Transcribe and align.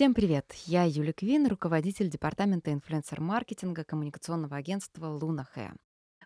Всем 0.00 0.14
привет! 0.14 0.54
Я 0.64 0.84
Юля 0.84 1.12
Квин, 1.12 1.46
руководитель 1.46 2.08
департамента 2.08 2.72
инфлюенсер-маркетинга 2.72 3.84
коммуникационного 3.84 4.56
агентства 4.56 5.08
Луна 5.08 5.44
Хэ. 5.44 5.74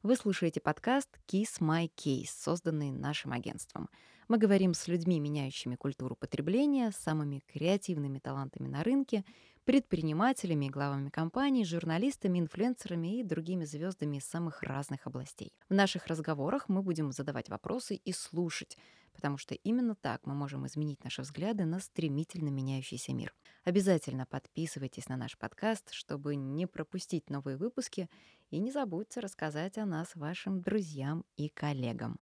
Вы 0.05 0.15
слушаете 0.15 0.61
подкаст 0.61 1.09
Kiss 1.27 1.59
My 1.59 1.91
Case, 1.97 2.29
созданный 2.29 2.93
нашим 2.93 3.33
агентством. 3.33 3.89
Мы 4.27 4.39
говорим 4.39 4.73
с 4.73 4.89
людьми, 4.89 5.21
меняющими 5.21 5.77
культуру 5.77 6.17
потребления, 6.17 6.91
самыми 6.93 7.43
креативными 7.53 8.19
талантами 8.19 8.69
на 8.69 8.83
рынке, 8.83 9.23
предпринимателями 9.65 10.69
главами 10.69 11.11
компаний, 11.11 11.65
журналистами, 11.65 12.39
инфлюенсерами 12.39 13.21
и 13.21 13.23
другими 13.23 13.65
звездами 13.65 14.17
из 14.17 14.25
самых 14.25 14.63
разных 14.63 15.07
областей. 15.07 15.53
В 15.69 15.75
наших 15.75 16.07
разговорах 16.07 16.69
мы 16.69 16.83
будем 16.83 17.13
задавать 17.13 17.51
вопросы 17.51 17.97
и 17.97 18.13
слушать, 18.13 18.79
потому 19.13 19.37
что 19.37 19.55
именно 19.55 19.95
так 19.95 20.27
мы 20.27 20.35
можем 20.35 20.67
изменить 20.67 21.05
наши 21.05 21.23
взгляды 21.23 21.67
на 21.67 21.79
стремительно 21.81 22.49
меняющийся 22.49 23.13
мир. 23.13 23.35
Обязательно 23.65 24.27
подписывайтесь 24.27 25.09
на 25.09 25.17
наш 25.17 25.37
подкаст, 25.37 25.93
чтобы 25.93 26.35
не 26.37 26.67
пропустить 26.67 27.29
новые 27.29 27.57
выпуски, 27.57 28.09
и 28.51 28.59
не 28.59 28.71
забудьте 28.71 29.21
рассказать 29.21 29.79
о 29.79 29.87
нас 29.87 30.15
вашим 30.15 30.61
друзьям 30.61 31.25
и 31.37 31.49
коллегам. 31.49 32.19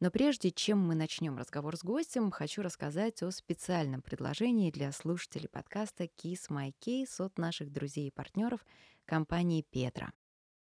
Но 0.00 0.10
прежде 0.12 0.52
чем 0.52 0.78
мы 0.78 0.94
начнем 0.94 1.36
разговор 1.36 1.76
с 1.76 1.82
гостем, 1.82 2.30
хочу 2.30 2.62
рассказать 2.62 3.22
о 3.22 3.32
специальном 3.32 4.00
предложении 4.00 4.70
для 4.70 4.92
слушателей 4.92 5.48
подкаста 5.48 6.04
Kiss 6.04 6.48
My 6.50 6.72
Case 6.80 7.24
от 7.24 7.36
наших 7.36 7.72
друзей 7.72 8.08
и 8.08 8.12
партнеров 8.12 8.64
компании 9.04 9.64
Петра. 9.68 10.12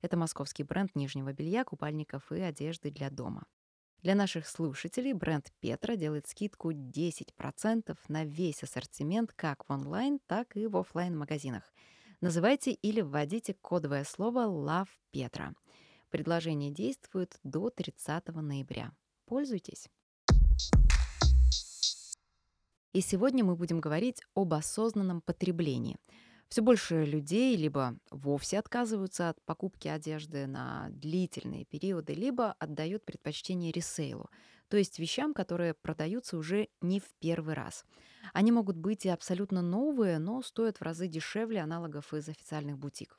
Это 0.02 0.18
московский 0.18 0.64
бренд 0.64 0.96
нижнего 0.96 1.34
белья, 1.34 1.64
купальников 1.64 2.32
и 2.32 2.42
одежды 2.42 2.92
для 2.92 3.10
дома. 3.10 3.46
Для 4.04 4.16
наших 4.16 4.48
слушателей 4.48 5.14
бренд 5.14 5.52
Петра 5.62 5.96
делает 5.96 6.28
скидку 6.28 6.72
10% 6.72 7.98
на 8.10 8.26
весь 8.26 8.62
ассортимент 8.62 9.34
как 9.34 9.68
в 9.68 9.72
онлайн, 9.72 10.20
так 10.28 10.56
и 10.56 10.68
в 10.68 10.78
офлайн 10.78 11.18
магазинах 11.18 11.74
Называйте 12.24 12.72
или 12.72 13.02
вводите 13.02 13.54
кодовое 13.54 14.06
слово 14.06 14.46
Love 14.46 14.88
Петра. 15.12 15.54
Предложение 16.10 16.72
действует 16.72 17.38
до 17.44 17.70
30 17.70 18.28
ноября. 18.28 18.94
Пользуйтесь. 19.34 19.90
И 22.92 23.02
сегодня 23.02 23.44
мы 23.44 23.56
будем 23.56 23.82
говорить 23.82 24.22
об 24.36 24.54
осознанном 24.54 25.22
потреблении. 25.22 25.98
Все 26.50 26.62
больше 26.62 27.04
людей 27.04 27.56
либо 27.56 27.98
вовсе 28.12 28.60
отказываются 28.60 29.30
от 29.30 29.42
покупки 29.44 29.88
одежды 29.88 30.46
на 30.46 30.90
длительные 30.92 31.66
периоды, 31.66 32.14
либо 32.14 32.52
отдают 32.60 33.06
предпочтение 33.06 33.72
ресейлу, 33.72 34.30
то 34.68 34.78
есть 34.78 35.00
вещам, 35.00 35.34
которые 35.34 35.74
продаются 35.74 36.38
уже 36.38 36.68
не 36.82 37.00
в 37.00 37.12
первый 37.18 37.56
раз. 37.56 37.86
Они 38.34 38.52
могут 38.52 38.78
быть 38.78 39.08
и 39.08 39.10
абсолютно 39.10 39.64
новые, 39.64 40.20
но 40.20 40.44
стоят 40.44 40.78
в 40.78 40.84
разы 40.84 41.08
дешевле 41.08 41.60
аналогов 41.60 42.14
из 42.14 42.30
официальных 42.30 42.78
бутиков. 42.78 43.18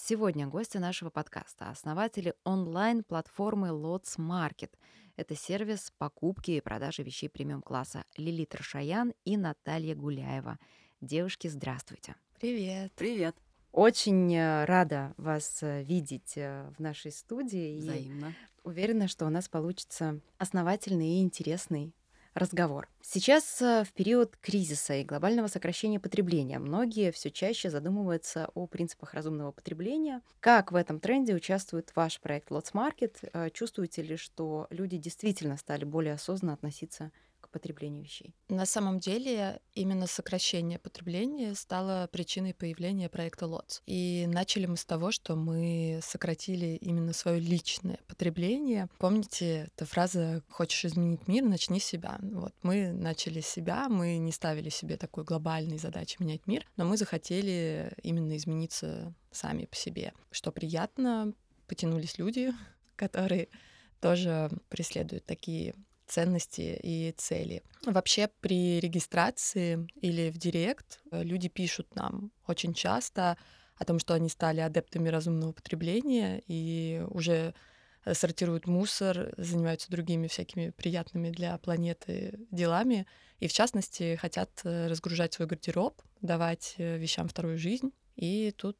Сегодня 0.00 0.46
гости 0.46 0.78
нашего 0.78 1.10
подкаста— 1.10 1.70
основатели 1.70 2.34
онлайн-платформы 2.44 3.68
Lots 3.68 4.16
Market. 4.16 4.70
Это 5.18 5.34
сервис 5.34 5.92
покупки 5.98 6.52
и 6.52 6.60
продажи 6.60 7.02
вещей 7.02 7.28
премиум-класса 7.28 8.04
Лилит 8.16 8.54
Рашаян 8.54 9.12
и 9.24 9.36
Наталья 9.36 9.96
Гуляева. 9.96 10.60
Девушки, 11.00 11.48
здравствуйте. 11.48 12.14
Привет. 12.38 12.92
Привет. 12.94 13.34
Очень 13.72 14.32
э, 14.32 14.64
рада 14.64 15.14
вас 15.16 15.58
э, 15.64 15.82
видеть 15.82 16.34
э, 16.36 16.70
в 16.76 16.80
нашей 16.80 17.10
студии. 17.10 17.80
Взаимно. 17.80 18.28
И 18.28 18.32
уверена, 18.62 19.08
что 19.08 19.26
у 19.26 19.28
нас 19.28 19.48
получится 19.48 20.20
основательный 20.38 21.16
и 21.16 21.20
интересный 21.20 21.92
разговор. 22.38 22.88
Сейчас 23.02 23.60
э, 23.62 23.84
в 23.84 23.92
период 23.92 24.36
кризиса 24.36 24.94
и 24.94 25.04
глобального 25.04 25.46
сокращения 25.46 26.00
потребления 26.00 26.58
многие 26.58 27.10
все 27.12 27.30
чаще 27.30 27.70
задумываются 27.70 28.50
о 28.54 28.66
принципах 28.66 29.14
разумного 29.14 29.52
потребления. 29.52 30.22
Как 30.40 30.72
в 30.72 30.76
этом 30.76 31.00
тренде 31.00 31.34
участвует 31.34 31.92
ваш 31.94 32.20
проект 32.20 32.50
Lots 32.50 32.72
Market? 32.72 33.16
Э, 33.32 33.50
чувствуете 33.50 34.02
ли, 34.02 34.16
что 34.16 34.66
люди 34.70 34.96
действительно 34.98 35.56
стали 35.56 35.84
более 35.84 36.14
осознанно 36.14 36.54
относиться 36.54 37.12
потреблению 37.50 38.02
вещей. 38.02 38.34
На 38.48 38.66
самом 38.66 39.00
деле 39.00 39.60
именно 39.74 40.06
сокращение 40.06 40.78
потребления 40.78 41.54
стало 41.54 42.08
причиной 42.12 42.54
появления 42.54 43.08
проекта 43.08 43.46
ЛОЦ. 43.46 43.82
И 43.86 44.26
начали 44.28 44.66
мы 44.66 44.76
с 44.76 44.84
того, 44.84 45.10
что 45.10 45.36
мы 45.36 46.00
сократили 46.02 46.76
именно 46.80 47.12
свое 47.12 47.40
личное 47.40 47.98
потребление. 48.06 48.88
Помните, 48.98 49.70
эта 49.74 49.86
фраза 49.86 50.42
«хочешь 50.48 50.84
изменить 50.84 51.28
мир, 51.28 51.44
начни 51.44 51.80
себя». 51.80 52.18
Вот 52.20 52.54
мы 52.62 52.92
начали 52.92 53.40
с 53.40 53.46
себя, 53.48 53.88
мы 53.88 54.18
не 54.18 54.32
ставили 54.32 54.68
себе 54.68 54.96
такой 54.96 55.24
глобальной 55.24 55.78
задачи 55.78 56.16
менять 56.20 56.46
мир, 56.46 56.66
но 56.76 56.84
мы 56.84 56.96
захотели 56.96 57.92
именно 58.02 58.36
измениться 58.36 59.14
сами 59.30 59.66
по 59.66 59.76
себе. 59.76 60.12
Что 60.30 60.52
приятно, 60.52 61.32
потянулись 61.66 62.18
люди, 62.18 62.52
которые 62.96 63.48
тоже 64.00 64.50
преследуют 64.68 65.24
такие 65.24 65.74
ценности 66.08 66.78
и 66.82 67.12
цели. 67.16 67.62
Вообще 67.84 68.28
при 68.40 68.80
регистрации 68.80 69.86
или 70.00 70.30
в 70.30 70.38
директ 70.38 71.00
э, 71.10 71.22
люди 71.22 71.48
пишут 71.48 71.94
нам 71.94 72.32
очень 72.46 72.74
часто 72.74 73.36
о 73.76 73.84
том, 73.84 73.98
что 73.98 74.14
они 74.14 74.28
стали 74.28 74.60
адептами 74.60 75.08
разумного 75.08 75.52
потребления 75.52 76.42
и 76.46 77.04
уже 77.10 77.54
э, 78.04 78.14
сортируют 78.14 78.66
мусор, 78.66 79.34
занимаются 79.36 79.90
другими 79.90 80.26
всякими 80.26 80.70
приятными 80.70 81.30
для 81.30 81.56
планеты 81.58 82.40
делами. 82.50 83.06
И 83.38 83.46
в 83.46 83.52
частности 83.52 84.16
хотят 84.16 84.50
э, 84.64 84.88
разгружать 84.88 85.34
свой 85.34 85.46
гардероб, 85.46 86.00
давать 86.20 86.74
вещам 86.78 87.28
вторую 87.28 87.58
жизнь. 87.58 87.92
И 88.16 88.52
тут 88.56 88.78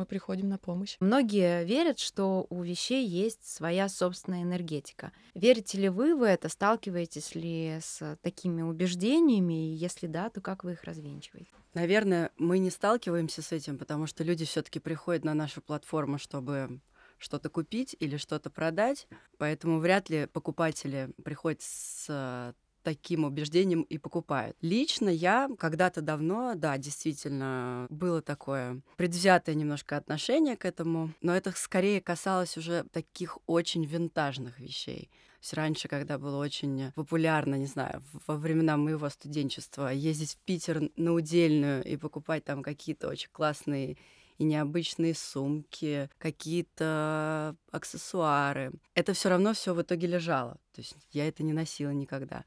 мы 0.00 0.06
приходим 0.06 0.48
на 0.48 0.56
помощь. 0.56 0.96
Многие 1.00 1.62
верят, 1.64 1.98
что 1.98 2.46
у 2.48 2.62
вещей 2.62 3.06
есть 3.06 3.46
своя 3.46 3.88
собственная 3.88 4.42
энергетика. 4.42 5.12
Верите 5.34 5.78
ли 5.78 5.90
вы 5.90 6.16
в 6.16 6.22
это? 6.22 6.48
Сталкиваетесь 6.48 7.34
ли 7.34 7.78
с 7.82 8.18
такими 8.22 8.62
убеждениями? 8.62 9.72
И 9.72 9.74
если 9.74 10.06
да, 10.06 10.30
то 10.30 10.40
как 10.40 10.64
вы 10.64 10.72
их 10.72 10.84
развенчиваете? 10.84 11.50
Наверное, 11.74 12.30
мы 12.38 12.58
не 12.58 12.70
сталкиваемся 12.70 13.42
с 13.42 13.52
этим, 13.52 13.76
потому 13.76 14.06
что 14.06 14.24
люди 14.24 14.46
все-таки 14.46 14.80
приходят 14.80 15.24
на 15.24 15.34
нашу 15.34 15.60
платформу, 15.60 16.18
чтобы 16.18 16.80
что-то 17.18 17.50
купить 17.50 17.94
или 18.00 18.16
что-то 18.16 18.48
продать, 18.48 19.06
поэтому 19.36 19.78
вряд 19.78 20.08
ли 20.08 20.26
покупатели 20.26 21.10
приходят 21.22 21.60
с 21.60 22.54
таким 22.82 23.24
убеждением 23.24 23.82
и 23.82 23.98
покупают. 23.98 24.56
Лично 24.60 25.08
я 25.08 25.48
когда-то 25.58 26.00
давно, 26.00 26.54
да, 26.54 26.78
действительно, 26.78 27.86
было 27.90 28.22
такое 28.22 28.80
предвзятое 28.96 29.54
немножко 29.54 29.96
отношение 29.96 30.56
к 30.56 30.64
этому, 30.64 31.12
но 31.20 31.34
это 31.34 31.52
скорее 31.56 32.00
касалось 32.00 32.56
уже 32.56 32.84
таких 32.92 33.38
очень 33.46 33.84
винтажных 33.84 34.58
вещей. 34.58 35.10
Есть 35.40 35.54
раньше, 35.54 35.88
когда 35.88 36.18
было 36.18 36.36
очень 36.36 36.92
популярно, 36.92 37.54
не 37.54 37.66
знаю, 37.66 38.02
во 38.26 38.36
времена 38.36 38.76
моего 38.76 39.08
студенчества, 39.08 39.88
ездить 39.88 40.34
в 40.34 40.38
Питер 40.38 40.90
на 40.96 41.12
удельную 41.12 41.82
и 41.82 41.96
покупать 41.96 42.44
там 42.44 42.62
какие-то 42.62 43.08
очень 43.08 43.30
классные 43.32 43.96
и 44.36 44.44
необычные 44.44 45.14
сумки, 45.14 46.10
какие-то 46.18 47.56
аксессуары. 47.70 48.72
Это 48.94 49.12
все 49.12 49.30
равно 49.30 49.52
все 49.54 49.74
в 49.74 49.80
итоге 49.80 50.06
лежало. 50.06 50.54
То 50.74 50.80
есть 50.80 50.96
я 51.10 51.26
это 51.28 51.42
не 51.42 51.52
носила 51.52 51.90
никогда 51.90 52.44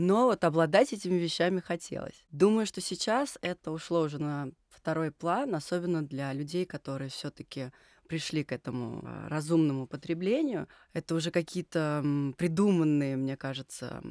но 0.00 0.24
вот 0.24 0.44
обладать 0.44 0.94
этими 0.94 1.16
вещами 1.16 1.60
хотелось. 1.60 2.24
Думаю, 2.30 2.64
что 2.64 2.80
сейчас 2.80 3.36
это 3.42 3.70
ушло 3.70 4.00
уже 4.00 4.18
на 4.18 4.50
второй 4.70 5.10
план, 5.10 5.54
особенно 5.54 6.02
для 6.02 6.32
людей, 6.32 6.64
которые 6.64 7.10
все-таки 7.10 7.70
пришли 8.08 8.42
к 8.42 8.50
этому 8.50 9.02
а, 9.04 9.28
разумному 9.28 9.86
потреблению. 9.86 10.68
Это 10.94 11.14
уже 11.14 11.30
какие-то 11.30 12.02
придуманные, 12.38 13.16
мне 13.16 13.36
кажется, 13.36 14.02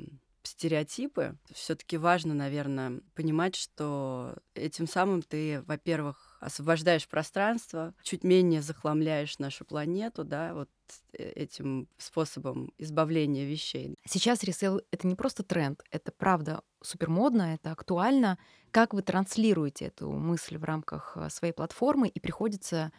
стереотипы. 0.43 1.35
Все-таки 1.51 1.97
важно, 1.97 2.35
наверное, 2.35 3.01
понимать, 3.15 3.55
что 3.55 4.35
этим 4.53 4.87
самым 4.87 5.23
ты, 5.23 5.63
во-первых, 5.65 6.28
освобождаешь 6.39 7.07
пространство, 7.07 7.93
чуть 8.03 8.23
менее 8.23 8.61
захламляешь 8.61 9.39
нашу 9.39 9.65
планету, 9.65 10.23
да, 10.23 10.53
вот 10.53 10.69
э, 11.13 11.23
этим 11.31 11.87
способом 11.97 12.71
избавления 12.77 13.45
вещей. 13.45 13.95
Сейчас 14.05 14.43
ресейл— 14.43 14.81
это 14.91 15.07
не 15.07 15.15
просто 15.15 15.43
тренд, 15.43 15.83
это 15.91 16.11
правда 16.11 16.61
супер 16.81 17.09
модно, 17.09 17.53
это 17.53 17.71
актуально. 17.71 18.37
Как 18.71 18.93
вы 18.93 19.01
транслируете 19.01 19.85
эту 19.85 20.09
мысль 20.11 20.57
в 20.57 20.63
рамках 20.63 21.17
э, 21.17 21.29
своей 21.29 21.53
платформы 21.53 22.07
и 22.07 22.19
приходится 22.19 22.91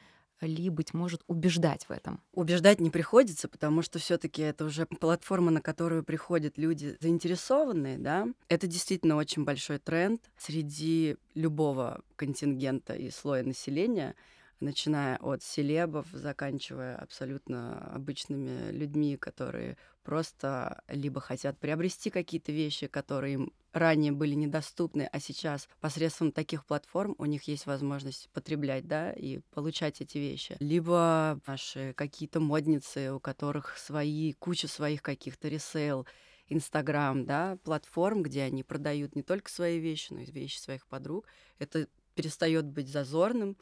ли, 0.47 0.71
быть 0.71 0.95
может, 0.95 1.23
убеждать 1.27 1.85
в 1.85 1.91
этом? 1.91 2.21
Убеждать 2.33 2.81
не 2.81 2.91
приходится, 2.91 3.49
потому 3.49 3.83
что 3.83 3.99
все 3.99 4.19
таки 4.19 4.43
это 4.43 4.65
уже 4.65 4.87
платформа, 4.87 5.51
на 5.51 5.61
которую 5.61 6.05
приходят 6.05 6.59
люди 6.59 6.97
заинтересованные, 7.01 7.99
да. 7.99 8.29
Это 8.49 8.67
действительно 8.67 9.17
очень 9.17 9.45
большой 9.45 9.79
тренд 9.79 10.23
среди 10.39 11.17
любого 11.35 12.03
контингента 12.17 12.95
и 12.95 13.11
слоя 13.11 13.43
населения 13.43 14.15
начиная 14.61 15.17
от 15.19 15.43
селебов, 15.43 16.07
заканчивая 16.13 16.97
абсолютно 16.97 17.79
обычными 17.95 18.71
людьми, 18.71 19.17
которые 19.17 19.77
просто 20.03 20.83
либо 20.89 21.21
хотят 21.21 21.59
приобрести 21.59 22.11
какие-то 22.11 22.53
вещи, 22.53 22.87
которые 22.87 23.35
им 23.35 23.53
ранее 23.73 24.13
были 24.13 24.35
недоступны, 24.35 25.09
а 25.13 25.21
сейчас 25.21 25.69
посредством 25.81 26.33
таких 26.33 26.65
платформ 26.65 27.15
у 27.19 27.25
них 27.25 27.45
есть 27.45 27.67
возможность 27.67 28.29
потреблять, 28.31 28.87
да, 28.87 29.13
и 29.13 29.41
получать 29.53 30.01
эти 30.01 30.19
вещи. 30.19 30.57
Либо 30.61 31.41
наши 31.47 31.93
какие-то 31.95 32.41
модницы, 32.41 33.13
у 33.13 33.21
которых 33.21 33.79
свои, 33.79 34.33
куча 34.35 34.69
своих 34.69 35.03
каких-то 35.03 35.49
ресейл, 35.49 36.07
Инстаграм, 36.49 37.25
да, 37.25 37.59
платформ, 37.63 38.23
где 38.23 38.43
они 38.43 38.65
продают 38.65 39.15
не 39.15 39.23
только 39.23 39.49
свои 39.49 39.79
вещи, 39.79 40.13
но 40.13 40.21
и 40.21 40.31
вещи 40.33 40.59
своих 40.59 40.85
подруг. 40.89 41.27
Это 41.61 41.87
перестает 42.17 42.67
быть 42.67 42.89
зазорным, 42.89 43.57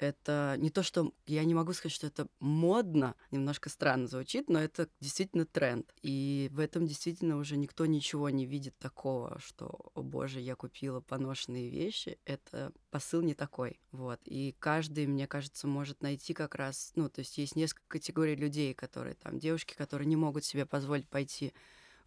это 0.00 0.56
не 0.58 0.70
то, 0.70 0.82
что 0.82 1.12
я 1.26 1.44
не 1.44 1.54
могу 1.54 1.74
сказать, 1.74 1.92
что 1.92 2.06
это 2.06 2.26
модно, 2.40 3.14
немножко 3.30 3.68
странно 3.68 4.08
звучит, 4.08 4.48
но 4.48 4.58
это 4.58 4.88
действительно 4.98 5.44
тренд. 5.44 5.92
И 6.02 6.48
в 6.52 6.58
этом 6.58 6.86
действительно 6.86 7.36
уже 7.36 7.58
никто 7.58 7.84
ничего 7.84 8.30
не 8.30 8.46
видит 8.46 8.76
такого, 8.78 9.38
что, 9.38 9.92
о 9.94 10.02
боже, 10.02 10.40
я 10.40 10.56
купила 10.56 11.00
поношенные 11.00 11.68
вещи. 11.68 12.18
Это 12.24 12.72
посыл 12.90 13.20
не 13.20 13.34
такой. 13.34 13.78
Вот. 13.92 14.20
И 14.24 14.56
каждый, 14.58 15.06
мне 15.06 15.26
кажется, 15.26 15.66
может 15.66 16.00
найти 16.00 16.32
как 16.32 16.54
раз, 16.54 16.92
ну, 16.94 17.10
то 17.10 17.20
есть 17.20 17.36
есть 17.36 17.54
несколько 17.54 17.86
категорий 17.88 18.36
людей, 18.36 18.72
которые 18.72 19.16
там, 19.16 19.38
девушки, 19.38 19.74
которые 19.74 20.06
не 20.06 20.16
могут 20.16 20.44
себе 20.44 20.64
позволить 20.64 21.08
пойти 21.08 21.52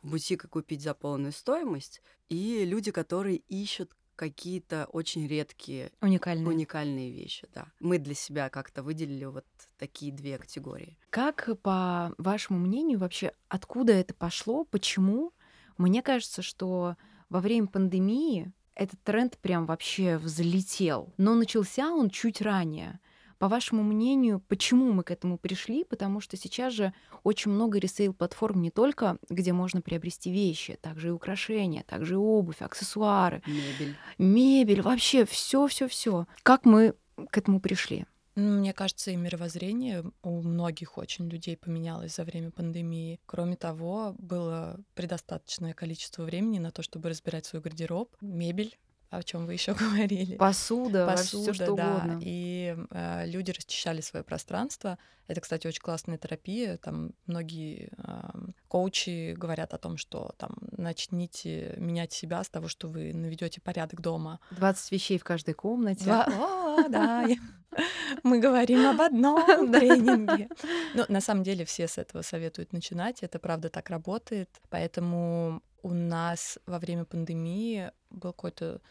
в 0.01 0.10
бутик 0.10 0.46
и 0.46 0.48
купить 0.48 0.81
за 0.81 0.96
полную 0.96 1.31
стоимость, 1.31 2.01
и 2.28 2.66
люди, 2.66 2.92
которые 2.92 3.38
ищут 3.38 3.96
какие-то 4.15 4.88
очень 4.92 5.27
редкие, 5.27 5.92
уникальные. 6.01 6.48
уникальные 6.48 7.12
вещи, 7.12 7.48
да. 7.54 7.68
Мы 7.80 7.98
для 7.98 8.13
себя 8.13 8.50
как-то 8.50 8.83
выделили 8.83 9.25
вот 9.25 9.45
такие 9.77 10.12
две 10.12 10.38
категории. 10.38 10.98
Как, 11.10 11.50
по 11.62 12.13
вашему 12.18 12.60
мнению, 12.60 13.00
вообще 13.00 13.33
откуда 13.50 13.94
это 13.94 14.13
пошло, 14.13 14.65
почему? 14.65 15.33
Мне 15.77 16.01
кажется, 16.01 16.42
что 16.42 16.95
во 17.30 17.39
время 17.39 17.68
пандемии 17.68 18.54
этот 18.75 19.01
тренд 19.04 19.38
прям 19.38 19.65
вообще 19.65 20.18
взлетел, 20.18 21.13
но 21.18 21.36
начался 21.36 21.92
он 21.92 22.10
чуть 22.10 22.42
ранее. 22.42 23.00
По 23.44 23.50
вашему 23.50 23.84
мнению, 23.84 24.40
почему 24.48 24.94
мы 24.94 25.04
к 25.04 25.12
этому 25.12 25.38
пришли? 25.38 25.84
Потому 25.84 26.22
что 26.22 26.38
сейчас 26.38 26.72
же 26.72 26.94
очень 27.24 27.51
много 27.51 27.78
ресейл-платформ 27.78 28.62
не 28.62 28.72
только, 28.72 29.18
где 29.30 29.51
можно 29.51 29.81
приобрести 29.81 30.31
вещи, 30.31 30.80
также 30.81 31.10
и 31.10 31.12
украшения, 31.12 31.84
также 31.84 32.13
и 32.13 32.16
обувь, 32.16 32.62
аксессуары. 32.62 33.44
Мебель. 33.45 33.98
Мебель, 34.18 34.81
вообще 34.81 35.25
все, 35.25 35.68
все, 35.68 35.90
все. 35.90 36.25
Как 36.42 36.63
мы 36.63 36.95
к 37.31 37.38
этому 37.38 37.60
пришли? 37.60 38.06
Мне 38.36 38.72
кажется, 38.72 39.12
и 39.12 39.18
мировоззрение 39.18 40.06
у 40.22 40.42
многих 40.42 40.98
очень 40.98 41.28
людей 41.28 41.57
поменялось 41.57 42.16
за 42.16 42.24
время 42.24 42.50
пандемии. 42.50 43.19
Кроме 43.25 43.57
того, 43.57 44.16
было 44.19 44.80
предостаточное 44.96 45.74
количество 45.74 46.24
времени 46.24 46.60
на 46.60 46.72
то, 46.72 46.81
чтобы 46.81 47.10
разбирать 47.10 47.46
свой 47.46 47.62
гардероб, 47.62 48.16
мебель, 48.22 48.78
о 49.18 49.24
чем 49.24 49.45
вы 49.45 49.54
еще 49.54 49.74
говорили. 49.80 50.36
Посуда, 50.36 51.06
Посуда 51.06 51.54
все 51.54 51.63
что 51.65 51.75
да. 51.75 51.92
угодно. 51.92 52.19
И 52.21 52.75
э, 52.89 53.25
люди 53.27 53.51
расчищали 53.51 54.01
свое 54.01 54.24
пространство. 54.24 54.98
Это, 55.27 55.42
кстати, 55.42 55.68
очень 55.68 55.81
классная 55.81 56.18
терапия. 56.18 56.77
Там 56.77 57.13
многие 57.27 57.89
э, 57.98 58.51
коучи 58.68 59.33
говорят 59.33 59.74
о 59.74 59.77
том, 59.77 59.98
что 59.98 60.33
там 60.38 60.57
начните 60.71 61.75
менять 61.77 62.12
себя 62.12 62.44
с 62.44 62.50
того, 62.50 62.68
что 62.68 62.89
вы 62.89 63.13
наведете 63.13 63.62
порядок 63.62 64.01
дома. 64.01 64.39
20 64.51 64.92
вещей 64.92 65.18
в 65.18 65.24
каждой 65.24 65.54
комнате. 65.54 66.06
Два... 66.06 66.25
О, 66.25 66.88
да. 66.89 67.27
Мы 68.24 68.39
говорим 68.39 68.86
об 68.86 69.01
одном 69.01 69.71
тренинге. 69.71 70.50
Но 70.94 71.06
на 71.07 71.21
самом 71.21 71.44
деле 71.44 71.65
все 71.65 71.88
с 71.88 71.98
этого 71.98 72.21
советуют 72.21 72.74
начинать. 72.74 73.24
Это 73.24 73.39
правда 73.39 73.69
так 73.69 73.89
работает. 73.89 74.50
Поэтому 74.69 75.62
у 75.83 75.94
нас 75.94 76.57
во 76.65 76.80
время 76.80 77.06
пандемии 77.06 77.92
был 78.10 78.31
какой-то 78.31 78.81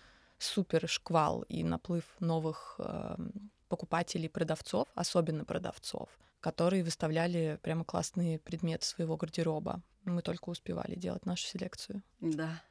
супер 0.42 0.88
шквал 0.88 1.42
и 1.42 1.64
наплыв 1.64 2.04
новых 2.20 2.76
э, 2.78 3.16
покупателей, 3.68 4.28
продавцов, 4.28 4.88
особенно 4.94 5.44
продавцов, 5.44 6.08
которые 6.40 6.84
выставляли 6.84 7.58
прямо 7.62 7.84
классные 7.84 8.38
предметы 8.38 8.84
своего 8.84 9.16
гардероба. 9.16 9.82
Мы 10.04 10.22
только 10.22 10.50
успевали 10.50 10.94
делать 10.94 11.24
нашу 11.26 11.46
селекцию. 11.46 12.02
Да. 12.20 12.62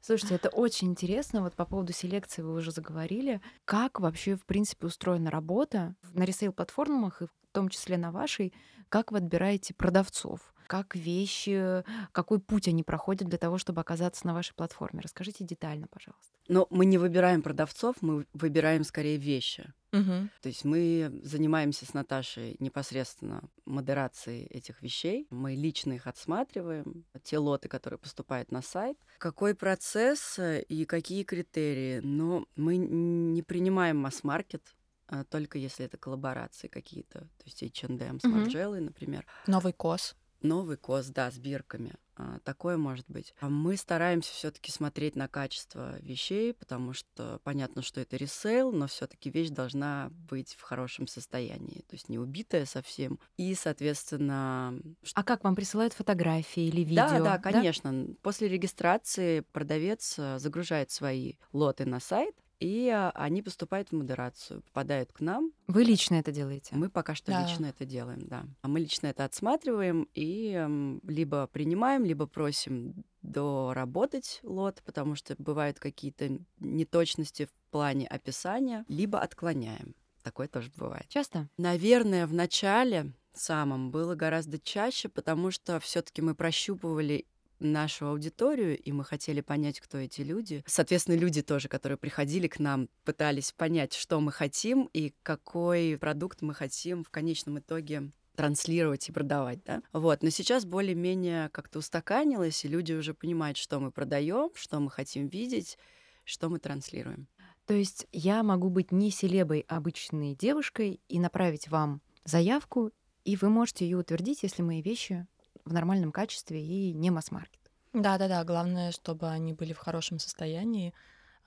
Слушайте, 0.00 0.36
это 0.36 0.48
очень 0.48 0.88
интересно. 0.88 1.42
Вот 1.42 1.54
по 1.54 1.66
поводу 1.66 1.92
селекции 1.92 2.40
вы 2.40 2.54
уже 2.54 2.70
заговорили. 2.70 3.42
Как 3.66 4.00
вообще, 4.00 4.36
в 4.36 4.46
принципе, 4.46 4.86
устроена 4.86 5.30
работа 5.30 5.94
на 6.14 6.24
ресейл-платформах, 6.24 7.20
и 7.22 7.26
в 7.26 7.30
том 7.52 7.68
числе 7.68 7.98
на 7.98 8.10
вашей? 8.10 8.54
Как 8.88 9.12
вы 9.12 9.18
отбираете 9.18 9.74
продавцов? 9.74 10.54
Как 10.70 10.94
вещи, 10.94 11.82
какой 12.12 12.38
путь 12.38 12.68
они 12.68 12.84
проходят 12.84 13.28
для 13.28 13.38
того, 13.38 13.58
чтобы 13.58 13.80
оказаться 13.80 14.24
на 14.24 14.34
вашей 14.34 14.54
платформе. 14.54 15.00
Расскажите 15.00 15.42
детально, 15.44 15.88
пожалуйста. 15.88 16.32
Но 16.46 16.68
мы 16.70 16.84
не 16.84 16.96
выбираем 16.96 17.42
продавцов, 17.42 17.96
мы 18.02 18.24
выбираем 18.34 18.84
скорее 18.84 19.16
вещи. 19.16 19.72
Угу. 19.92 20.28
То 20.40 20.48
есть 20.48 20.64
мы 20.64 21.10
занимаемся 21.24 21.86
с 21.86 21.92
Наташей 21.92 22.54
непосредственно 22.60 23.42
модерацией 23.64 24.46
этих 24.46 24.80
вещей. 24.80 25.26
Мы 25.30 25.56
лично 25.56 25.94
их 25.94 26.06
отсматриваем, 26.06 27.04
те 27.24 27.38
лоты, 27.38 27.68
которые 27.68 27.98
поступают 27.98 28.52
на 28.52 28.62
сайт. 28.62 28.96
Какой 29.18 29.56
процесс 29.56 30.38
э, 30.38 30.62
и 30.62 30.84
какие 30.84 31.24
критерии? 31.24 31.98
Но 31.98 32.46
мы 32.54 32.76
не 32.76 33.42
принимаем 33.42 33.96
масс-маркет, 33.96 34.76
а 35.08 35.24
только 35.24 35.58
если 35.58 35.84
это 35.86 35.96
коллаборации 35.96 36.68
какие-то, 36.68 37.18
то 37.18 37.44
есть 37.44 37.60
H&M 37.60 38.20
с 38.20 38.24
Марджеллой, 38.24 38.78
угу. 38.78 38.86
например. 38.86 39.26
Новый 39.48 39.72
COS. 39.72 40.14
Новый 40.42 40.76
COS, 40.76 41.06
да, 41.06 41.30
с 41.30 41.38
бирками. 41.38 41.94
А, 42.16 42.38
такое 42.44 42.76
может 42.76 43.06
быть. 43.08 43.34
А 43.40 43.48
мы 43.48 43.76
стараемся 43.76 44.32
все-таки 44.32 44.70
смотреть 44.70 45.16
на 45.16 45.26
качество 45.26 45.98
вещей, 46.00 46.52
потому 46.52 46.92
что 46.92 47.40
понятно, 47.44 47.82
что 47.82 48.00
это 48.00 48.16
ресейл, 48.16 48.72
но 48.72 48.86
все-таки 48.86 49.30
вещь 49.30 49.48
должна 49.48 50.10
быть 50.10 50.54
в 50.54 50.62
хорошем 50.62 51.06
состоянии, 51.06 51.84
то 51.88 51.94
есть 51.94 52.08
не 52.08 52.18
убитая 52.18 52.66
совсем. 52.66 53.18
И, 53.38 53.54
соответственно... 53.54 54.78
А 55.14 55.24
как 55.24 55.44
вам 55.44 55.56
присылают 55.56 55.94
фотографии 55.94 56.64
или 56.64 56.80
видео? 56.82 57.08
Да, 57.08 57.20
да, 57.20 57.38
конечно. 57.38 57.92
Да? 57.92 58.14
После 58.22 58.48
регистрации 58.48 59.40
продавец 59.52 60.18
э, 60.18 60.38
загружает 60.38 60.90
свои 60.90 61.34
лоты 61.52 61.86
на 61.86 62.00
сайт, 62.00 62.34
и 62.60 62.88
а, 62.90 63.10
они 63.14 63.42
поступают 63.42 63.88
в 63.88 63.92
модерацию, 63.92 64.62
попадают 64.62 65.12
к 65.12 65.20
нам. 65.20 65.52
Вы 65.66 65.82
лично 65.82 66.16
это 66.16 66.30
делаете? 66.30 66.76
Мы 66.76 66.90
пока 66.90 67.14
что 67.14 67.32
да. 67.32 67.42
лично 67.42 67.66
это 67.66 67.84
делаем, 67.84 68.20
да. 68.20 68.44
А 68.62 68.68
мы 68.68 68.80
лично 68.80 69.08
это 69.08 69.24
отсматриваем 69.24 70.08
и 70.14 71.00
либо 71.04 71.46
принимаем, 71.48 72.04
либо 72.04 72.26
просим 72.26 73.04
доработать 73.22 74.40
лот, 74.42 74.82
потому 74.84 75.14
что 75.14 75.34
бывают 75.38 75.80
какие-то 75.80 76.38
неточности 76.58 77.46
в 77.46 77.70
плане 77.70 78.06
описания, 78.06 78.84
либо 78.88 79.20
отклоняем. 79.20 79.94
Такое 80.22 80.48
тоже 80.48 80.70
бывает. 80.76 81.06
Часто? 81.08 81.48
Наверное, 81.56 82.26
в 82.26 82.34
начале 82.34 83.12
самом 83.32 83.90
было 83.90 84.14
гораздо 84.14 84.58
чаще, 84.58 85.08
потому 85.08 85.50
что 85.50 85.80
все-таки 85.80 86.20
мы 86.20 86.34
прощупывали 86.34 87.26
нашу 87.60 88.06
аудиторию, 88.06 88.78
и 88.78 88.92
мы 88.92 89.04
хотели 89.04 89.40
понять, 89.40 89.80
кто 89.80 89.98
эти 89.98 90.22
люди. 90.22 90.64
Соответственно, 90.66 91.16
люди 91.16 91.42
тоже, 91.42 91.68
которые 91.68 91.98
приходили 91.98 92.48
к 92.48 92.58
нам, 92.58 92.88
пытались 93.04 93.52
понять, 93.52 93.94
что 93.94 94.20
мы 94.20 94.32
хотим 94.32 94.88
и 94.92 95.14
какой 95.22 95.96
продукт 95.98 96.42
мы 96.42 96.54
хотим 96.54 97.04
в 97.04 97.10
конечном 97.10 97.58
итоге 97.58 98.10
транслировать 98.34 99.08
и 99.08 99.12
продавать, 99.12 99.62
да. 99.64 99.82
Вот, 99.92 100.22
но 100.22 100.30
сейчас 100.30 100.64
более-менее 100.64 101.50
как-то 101.50 101.80
устаканилось, 101.80 102.64
и 102.64 102.68
люди 102.68 102.92
уже 102.92 103.12
понимают, 103.12 103.58
что 103.58 103.78
мы 103.80 103.90
продаем, 103.90 104.50
что 104.54 104.80
мы 104.80 104.90
хотим 104.90 105.28
видеть, 105.28 105.76
что 106.24 106.48
мы 106.48 106.58
транслируем. 106.58 107.28
То 107.66 107.74
есть 107.74 108.06
я 108.12 108.42
могу 108.42 108.70
быть 108.70 108.92
не 108.92 109.10
селебой, 109.10 109.64
а 109.68 109.76
обычной 109.76 110.34
девушкой 110.34 111.00
и 111.08 111.20
направить 111.20 111.68
вам 111.68 112.00
заявку, 112.24 112.92
и 113.24 113.36
вы 113.36 113.50
можете 113.50 113.84
ее 113.84 113.98
утвердить, 113.98 114.42
если 114.42 114.62
мои 114.62 114.80
вещи 114.80 115.26
в 115.64 115.72
нормальном 115.72 116.12
качестве 116.12 116.64
и 116.64 116.92
не 116.92 117.10
масс-маркет. 117.10 117.60
Да-да-да, 117.92 118.44
главное, 118.44 118.92
чтобы 118.92 119.28
они 119.28 119.52
были 119.52 119.72
в 119.72 119.78
хорошем 119.78 120.18
состоянии. 120.18 120.94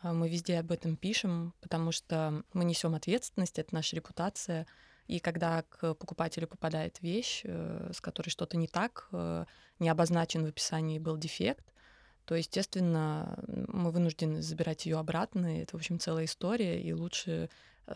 А, 0.01 0.13
мы 0.13 0.29
везде 0.29 0.59
об 0.59 0.71
этом 0.71 0.97
пишем, 0.97 1.53
потому 1.61 1.91
что 1.91 2.43
мы 2.53 2.65
несем 2.65 2.95
ответственность, 2.95 3.59
это 3.59 3.73
наша 3.73 3.95
репутация. 3.95 4.67
И 5.07 5.19
когда 5.19 5.63
к 5.63 5.93
покупателю 5.95 6.47
попадает 6.47 7.01
вещь, 7.01 7.41
э, 7.43 7.91
с 7.93 7.99
которой 7.99 8.29
что-то 8.29 8.57
не 8.57 8.67
так, 8.67 9.09
э, 9.11 9.45
не 9.79 9.89
обозначен 9.89 10.43
в 10.45 10.47
описании 10.47 10.99
был 10.99 11.17
дефект, 11.17 11.65
то, 12.25 12.35
естественно, 12.35 13.37
мы 13.47 13.91
вынуждены 13.91 14.41
забирать 14.41 14.85
ее 14.85 14.97
обратно. 14.97 15.61
Это, 15.61 15.75
в 15.75 15.79
общем, 15.79 15.99
целая 15.99 16.25
история, 16.25 16.81
и 16.81 16.93
лучше 16.93 17.49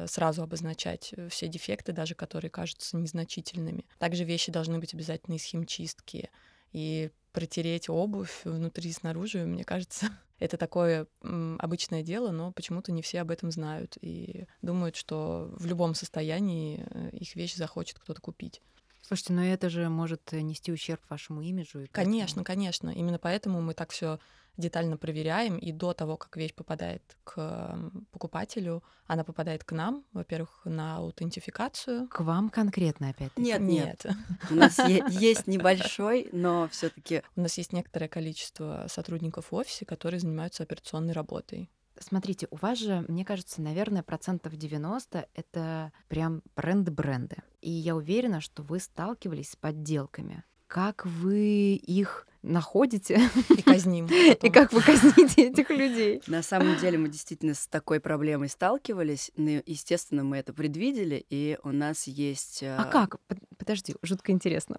сразу 0.06 0.44
обозначать 0.44 1.14
все 1.30 1.48
дефекты, 1.48 1.92
даже 1.92 2.16
которые 2.16 2.52
кажутся 2.52 2.98
незначительными. 2.98 3.86
Также 4.00 4.24
вещи 4.24 4.52
должны 4.52 4.80
быть 4.80 4.94
обязательно 4.94 5.36
из 5.36 5.44
химчистки. 5.44 6.30
И 6.74 7.12
протереть 7.32 7.90
обувь 7.90 8.42
внутри 8.44 8.90
и 8.90 8.94
снаружи, 8.94 9.46
мне 9.46 9.64
кажется, 9.64 10.08
Это 10.40 10.58
такое 10.58 11.08
обычное 11.22 12.04
дело, 12.04 12.32
но 12.32 12.52
почему-то 12.52 12.92
не 12.92 13.02
все 13.02 13.22
об 13.22 13.32
этом 13.32 13.50
знают 13.52 13.98
и 14.02 14.46
думают, 14.62 14.96
что 14.96 15.50
в 15.58 15.66
любом 15.66 15.96
состоянии 15.96 16.86
э, 16.90 17.10
их 17.12 17.36
вещь 17.36 17.56
захочет 17.56 17.98
кто-то 17.98 18.22
купить. 18.22 18.62
Слушайте, 19.02 19.34
но 19.34 19.44
это 19.44 19.70
же 19.70 19.90
может 19.90 20.32
нести 20.34 20.72
ущерб 20.72 21.02
вашему 21.10 21.42
имиджу. 21.42 21.80
и 21.80 21.88
поэтому- 21.88 21.94
Конечно, 21.94 22.44
конечно. 22.44 22.90
Именно 22.90 23.18
поэтому 23.18 23.62
мы 23.62 23.74
так 23.74 23.92
все 23.92 24.20
детально 24.58 24.98
проверяем, 24.98 25.58
и 25.58 25.72
до 25.72 25.94
того, 25.94 26.18
как 26.18 26.36
вещь 26.38 26.54
попадает 26.54 27.02
к 27.24 27.80
покупателю, 28.12 28.84
она 29.06 29.24
попадает 29.24 29.64
к 29.64 29.72
нам, 29.72 30.04
во-первых, 30.14 30.62
на 30.66 30.98
аутентификацию. 30.98 32.08
К 32.10 32.22
вам 32.22 32.50
конкретно 32.50 33.10
опять? 33.10 33.32
Нет, 33.38 33.62
нет. 33.62 34.06
Нет. 34.06 34.18
У 34.50 34.56
нас 34.56 34.80
есть 35.10 35.48
небольшой, 35.48 36.30
но 36.32 36.68
все-таки 36.70 37.24
У 37.36 37.42
нас 37.42 37.58
есть 37.58 37.74
некоторое 37.74 38.08
количество 38.08 38.86
сотрудников 38.88 39.52
в 39.52 39.56
офисе, 39.56 39.86
которые 39.86 40.20
занимаются 40.20 40.64
операционной 40.64 41.14
работой. 41.14 41.70
Смотрите, 42.00 42.48
у 42.52 42.58
вас 42.58 42.78
же, 42.78 43.04
мне 43.08 43.26
кажется, 43.26 43.62
наверное, 43.62 44.04
процентов 44.04 44.56
90— 44.56 45.28
это 45.34 45.92
прям 46.08 46.44
бренды-бренды. 46.56 47.38
И 47.62 47.72
я 47.72 47.96
уверена, 47.96 48.40
что 48.40 48.62
вы 48.64 48.80
сталкивались 48.80 49.52
с 49.52 49.56
подделками. 49.56 50.44
Как 50.68 51.06
вы 51.06 51.76
их 51.76 52.28
находите 52.44 53.20
И 53.50 53.62
казним. 53.62 54.06
и 54.12 54.36
потом. 54.36 54.52
как 54.52 54.74
вы 54.74 54.82
казните 54.82 55.48
этих 55.50 55.70
людей? 55.70 56.22
на 56.28 56.42
самом 56.42 56.78
деле 56.78 56.98
мы 56.98 57.10
действительно 57.10 57.54
с 57.54 57.68
такой 57.68 58.00
проблемой 58.00 58.50
сталкивались. 58.50 59.32
но, 59.36 59.62
естественно, 59.66 60.24
мы 60.24 60.38
это 60.38 60.54
предвидели, 60.54 61.26
и 61.30 61.58
у 61.64 61.72
нас 61.72 62.08
есть... 62.08 62.64
А 62.64 62.86
э, 62.88 62.92
как? 62.92 63.20
Под- 63.28 63.40
Подожди, 63.58 63.96
жутко 64.02 64.32
интересно. 64.32 64.78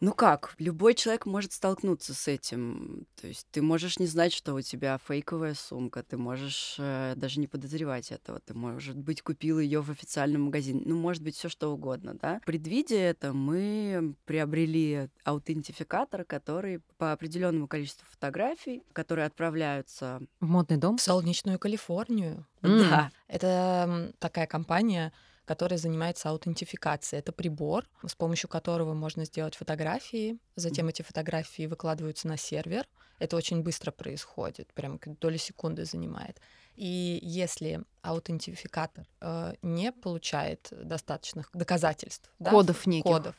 Ну 0.00 0.12
как, 0.12 0.54
любой 0.58 0.94
человек 0.94 1.24
может 1.24 1.52
столкнуться 1.52 2.12
с 2.12 2.28
этим. 2.28 3.06
То 3.20 3.26
есть 3.28 3.46
ты 3.50 3.62
можешь 3.62 3.98
не 3.98 4.06
знать, 4.06 4.32
что 4.32 4.54
у 4.54 4.60
тебя 4.60 4.98
фейковая 5.06 5.54
сумка, 5.54 6.02
ты 6.02 6.18
можешь 6.18 6.76
э, 6.78 7.14
даже 7.16 7.40
не 7.40 7.46
подозревать 7.46 8.12
этого, 8.12 8.40
ты, 8.40 8.52
может 8.52 8.96
быть, 8.98 9.22
купил 9.22 9.58
ее 9.58 9.80
в 9.80 9.90
официальном 9.90 10.42
магазине, 10.42 10.82
ну, 10.84 10.96
может 10.96 11.22
быть, 11.22 11.36
все 11.36 11.48
что 11.48 11.72
угодно, 11.72 12.14
да. 12.20 12.40
Предвидя 12.44 12.96
это, 12.96 13.32
мы 13.32 14.14
приобрели 14.26 15.08
аутентификатор, 15.24 16.24
который 16.24 16.80
по 16.98 17.12
определенному 17.12 17.66
количеству 17.66 18.06
фотографий, 18.10 18.82
которые 18.92 19.26
отправляются, 19.26 20.20
В 20.40 20.46
модный 20.46 20.76
дом? 20.76 20.98
В 20.98 21.02
солнечную 21.02 21.58
Калифорнию. 21.58 22.46
М. 22.62 22.78
да, 22.78 23.10
Это 23.28 24.12
такая 24.18 24.46
компания, 24.46 25.12
которая 25.46 25.78
занимается 25.78 26.28
аутентификацией. 26.28 27.20
Это 27.20 27.32
прибор, 27.32 27.88
с 28.06 28.14
помощью 28.14 28.50
которого 28.50 28.92
можно 28.92 29.24
сделать 29.24 29.54
фотографии. 29.54 30.38
Затем 30.56 30.88
эти 30.88 31.02
фотографии 31.02 31.66
выкладываются 31.66 32.28
на 32.28 32.36
сервер. 32.36 32.86
Это 33.18 33.36
очень 33.36 33.62
быстро 33.62 33.92
происходит, 33.92 34.74
прям 34.74 35.00
доли 35.20 35.38
секунды 35.38 35.86
занимает. 35.86 36.38
И 36.74 37.18
если 37.22 37.82
аутентификатор 38.02 39.06
э, 39.22 39.54
не 39.62 39.92
получает 39.92 40.68
достаточных 40.70 41.48
доказательств, 41.54 42.30
да, 42.38 42.50
Кодов 42.50 42.84
неких. 42.86 43.10
кодов, 43.10 43.34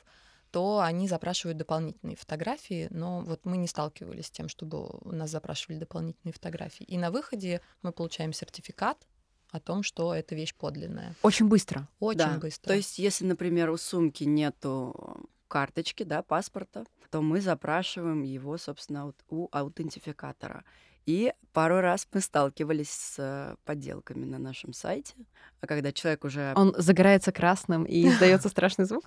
то 0.50 0.80
они 0.80 1.08
запрашивают 1.08 1.58
дополнительные 1.58 2.16
фотографии, 2.16 2.88
но 2.90 3.22
вот 3.22 3.46
мы 3.46 3.58
не 3.58 3.68
сталкивались 3.68 4.28
с 4.28 4.32
тем, 4.32 4.50
чтобы 4.50 4.88
у 5.02 5.12
нас 5.12 5.30
запрашивали 5.30 5.78
дополнительные 5.78 6.34
фотографии. 6.34 6.86
И 6.86 6.98
на 6.98 7.12
выходе 7.12 7.62
мы 7.84 7.92
получаем 7.92 8.34
сертификат 8.34 9.06
о 9.58 9.60
том, 9.60 9.84
что 9.84 10.14
эта 10.14 10.36
вещь 10.36 10.56
подлинная. 10.56 11.16
Очень 11.22 11.48
быстро. 11.48 11.88
Очень 12.00 12.18
да. 12.18 12.38
быстро. 12.38 12.70
То 12.70 12.76
есть, 12.76 12.98
если, 13.00 13.26
например, 13.26 13.70
у 13.70 13.78
сумки 13.78 14.24
нету 14.24 15.28
карточки, 15.48 16.04
да, 16.04 16.22
паспорта, 16.22 16.86
то 17.10 17.22
мы 17.22 17.42
запрашиваем 17.42 18.24
его, 18.24 18.58
собственно, 18.58 19.14
у 19.30 19.48
аутентификатора. 19.52 20.64
И 21.06 21.34
пару 21.54 21.80
раз 21.80 22.06
мы 22.12 22.20
сталкивались 22.20 22.92
с 22.92 23.58
подделками 23.64 24.26
на 24.26 24.40
нашем 24.40 24.74
сайте. 24.74 25.14
А 25.62 25.68
когда 25.68 25.94
человек 25.94 26.26
уже 26.26 26.52
Он 26.56 26.76
загорается 26.78 27.32
красным 27.32 27.86
и 27.86 28.08
издается 28.10 28.50
страшный 28.50 28.84
звук. 28.84 29.06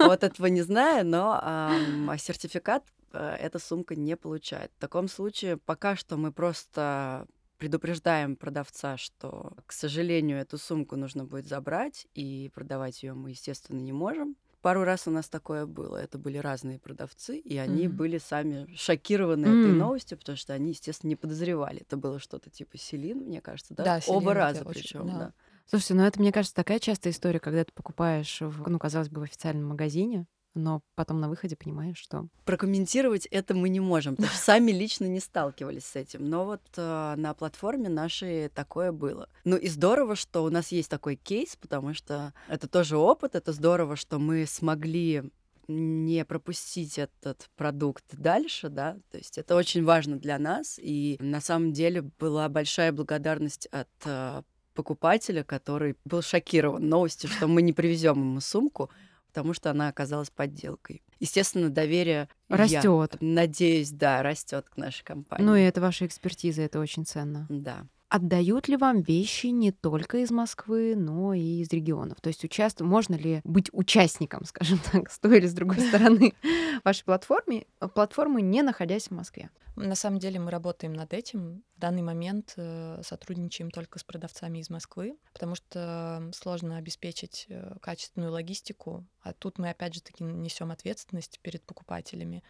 вот 0.00 0.24
этого 0.24 0.46
не 0.46 0.62
знаю, 0.62 1.06
но 1.06 1.38
а 1.40 2.18
сертификат 2.18 2.84
э, 3.12 3.36
эта 3.38 3.60
сумка 3.60 3.94
не 3.94 4.16
получает. 4.16 4.72
В 4.76 4.80
таком 4.80 5.06
случае 5.06 5.58
пока 5.58 5.94
что 5.94 6.16
мы 6.16 6.32
просто 6.32 7.28
предупреждаем 7.58 8.36
продавца, 8.36 8.96
что, 8.96 9.52
к 9.66 9.72
сожалению, 9.72 10.38
эту 10.38 10.58
сумку 10.58 10.96
нужно 10.96 11.24
будет 11.24 11.46
забрать, 11.46 12.06
и 12.14 12.50
продавать 12.54 13.02
ее 13.02 13.14
мы, 13.14 13.30
естественно, 13.30 13.80
не 13.80 13.92
можем. 13.92 14.36
Пару 14.60 14.84
раз 14.84 15.06
у 15.06 15.10
нас 15.10 15.28
такое 15.28 15.66
было. 15.66 15.96
Это 15.96 16.18
были 16.18 16.38
разные 16.38 16.78
продавцы, 16.80 17.38
и 17.38 17.56
они 17.58 17.88
Мгм. 17.88 17.88
были 17.88 18.18
сами 18.18 18.66
шокированы 18.74 19.46
этой 19.46 19.72
М. 19.72 19.72
новостью, 19.72 20.18
потому 20.18 20.36
что 20.36 20.52
они, 20.54 20.70
естественно, 20.70 21.10
не 21.10 21.16
подозревали. 21.16 21.82
Это 21.82 21.96
было 21.96 22.18
что-то 22.18 22.50
типа 22.50 22.76
Селин, 22.78 23.18
мне 23.20 23.40
кажется, 23.40 23.74
да? 23.74 23.90
Да, 23.90 24.00
Оба 24.04 24.34
раза 24.34 24.64
причем, 24.66 25.16
да. 25.16 25.18
да. 25.18 25.32
Слушайте, 25.66 25.94
ну 25.94 26.02
это, 26.02 26.18
мне 26.20 26.32
кажется, 26.32 26.54
такая 26.54 26.78
частая 26.80 27.12
история, 27.12 27.38
когда 27.40 27.64
ты 27.64 27.72
покупаешь, 27.72 28.40
в, 28.40 28.68
ну, 28.68 28.78
казалось 28.78 29.08
бы, 29.08 29.20
в 29.20 29.24
официальном 29.24 29.68
магазине, 29.68 30.26
но 30.54 30.82
потом 30.94 31.20
на 31.20 31.28
выходе 31.28 31.56
понимаешь, 31.56 31.98
что 31.98 32.28
прокомментировать 32.44 33.26
это 33.26 33.54
мы 33.54 33.68
не 33.68 33.80
можем, 33.80 34.16
потому 34.16 34.32
что 34.32 34.42
сами 34.42 34.72
лично 34.72 35.06
не 35.06 35.20
сталкивались 35.20 35.84
с 35.84 35.96
этим. 35.96 36.28
Но 36.28 36.44
вот 36.44 36.62
э, 36.76 37.14
на 37.16 37.34
платформе 37.34 37.88
нашей 37.88 38.48
такое 38.48 38.92
было. 38.92 39.28
Ну 39.44 39.56
и 39.56 39.68
здорово, 39.68 40.16
что 40.16 40.44
у 40.44 40.50
нас 40.50 40.72
есть 40.72 40.90
такой 40.90 41.16
кейс, 41.16 41.56
потому 41.56 41.94
что 41.94 42.32
это 42.48 42.68
тоже 42.68 42.96
опыт, 42.96 43.34
это 43.34 43.52
здорово, 43.52 43.96
что 43.96 44.18
мы 44.18 44.46
смогли 44.46 45.30
не 45.68 46.24
пропустить 46.24 46.98
этот 46.98 47.50
продукт 47.56 48.04
дальше, 48.12 48.70
да, 48.70 48.96
то 49.10 49.18
есть 49.18 49.36
это 49.36 49.54
очень 49.54 49.84
важно 49.84 50.16
для 50.16 50.38
нас, 50.38 50.78
и 50.82 51.18
на 51.20 51.42
самом 51.42 51.72
деле 51.72 52.02
была 52.18 52.48
большая 52.48 52.90
благодарность 52.90 53.66
от 53.66 53.88
э, 54.06 54.42
покупателя, 54.74 55.44
который 55.44 55.96
был 56.04 56.22
шокирован 56.22 56.88
новостью, 56.88 57.28
что 57.28 57.48
мы 57.48 57.60
не 57.60 57.74
привезем 57.74 58.18
ему 58.20 58.40
сумку, 58.40 58.90
потому 59.28 59.54
что 59.54 59.70
она 59.70 59.88
оказалась 59.88 60.30
подделкой. 60.30 61.02
Естественно, 61.20 61.70
доверие 61.70 62.28
растет. 62.48 63.16
надеюсь, 63.20 63.90
да, 63.90 64.22
растет 64.22 64.68
к 64.68 64.76
нашей 64.76 65.04
компании. 65.04 65.44
Ну 65.44 65.56
и 65.56 65.62
это 65.62 65.80
ваша 65.80 66.06
экспертиза, 66.06 66.62
это 66.62 66.80
очень 66.80 67.06
ценно. 67.06 67.46
Да. 67.48 67.86
Отдают 68.10 68.68
ли 68.68 68.76
вам 68.76 69.02
вещи 69.02 69.46
не 69.48 69.70
только 69.70 70.18
из 70.18 70.30
Москвы, 70.30 70.94
но 70.96 71.34
и 71.34 71.60
из 71.60 71.70
регионов? 71.70 72.20
То 72.22 72.28
есть 72.28 72.42
участв... 72.42 72.80
можно 72.80 73.14
ли 73.14 73.42
быть 73.44 73.68
участником, 73.72 74.44
скажем 74.46 74.78
так, 74.90 75.10
с 75.10 75.18
той 75.18 75.38
или 75.38 75.46
с 75.46 75.52
другой 75.52 75.80
стороны 75.80 76.32
вашей 76.84 77.04
платформы, 77.04 77.66
платформы, 77.94 78.40
не 78.40 78.62
находясь 78.62 79.08
в 79.08 79.10
Москве? 79.10 79.50
На 79.76 79.94
самом 79.94 80.18
деле 80.18 80.40
мы 80.40 80.50
работаем 80.50 80.92
над 80.94 81.12
этим. 81.12 81.62
В 81.76 81.80
данный 81.80 82.02
момент 82.02 82.54
э, 82.56 83.00
сотрудничаем 83.04 83.70
только 83.70 83.98
с 83.98 84.04
продавцами 84.04 84.58
из 84.58 84.70
Москвы, 84.70 85.16
потому 85.32 85.54
что 85.54 86.30
сложно 86.34 86.78
обеспечить 86.78 87.46
э, 87.48 87.76
качественную 87.80 88.32
логистику. 88.32 89.06
А 89.22 89.32
тут 89.34 89.58
мы 89.58 89.68
опять 89.70 89.94
же 89.94 90.02
таки 90.02 90.24
несем 90.24 90.72
ответственность 90.72 91.38
перед 91.42 91.62
покупателями. 91.62 92.42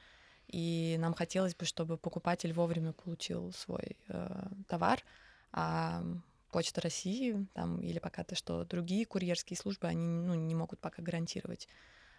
И 0.47 0.97
нам 0.99 1.12
хотелось 1.12 1.55
бы, 1.55 1.67
чтобы 1.67 1.99
покупатель 1.99 2.53
вовремя 2.55 2.93
получил 2.93 3.53
свой 3.53 3.99
э, 4.09 4.47
товар, 4.67 5.03
а 5.52 6.02
Почта 6.50 6.81
России 6.81 7.47
там, 7.55 7.78
или 7.81 7.99
пока-то 7.99 8.35
что 8.35 8.64
другие 8.64 9.05
курьерские 9.05 9.57
службы, 9.57 9.87
они 9.87 10.07
ну, 10.07 10.35
не 10.35 10.55
могут 10.55 10.81
пока 10.81 11.02
гарантировать. 11.02 11.69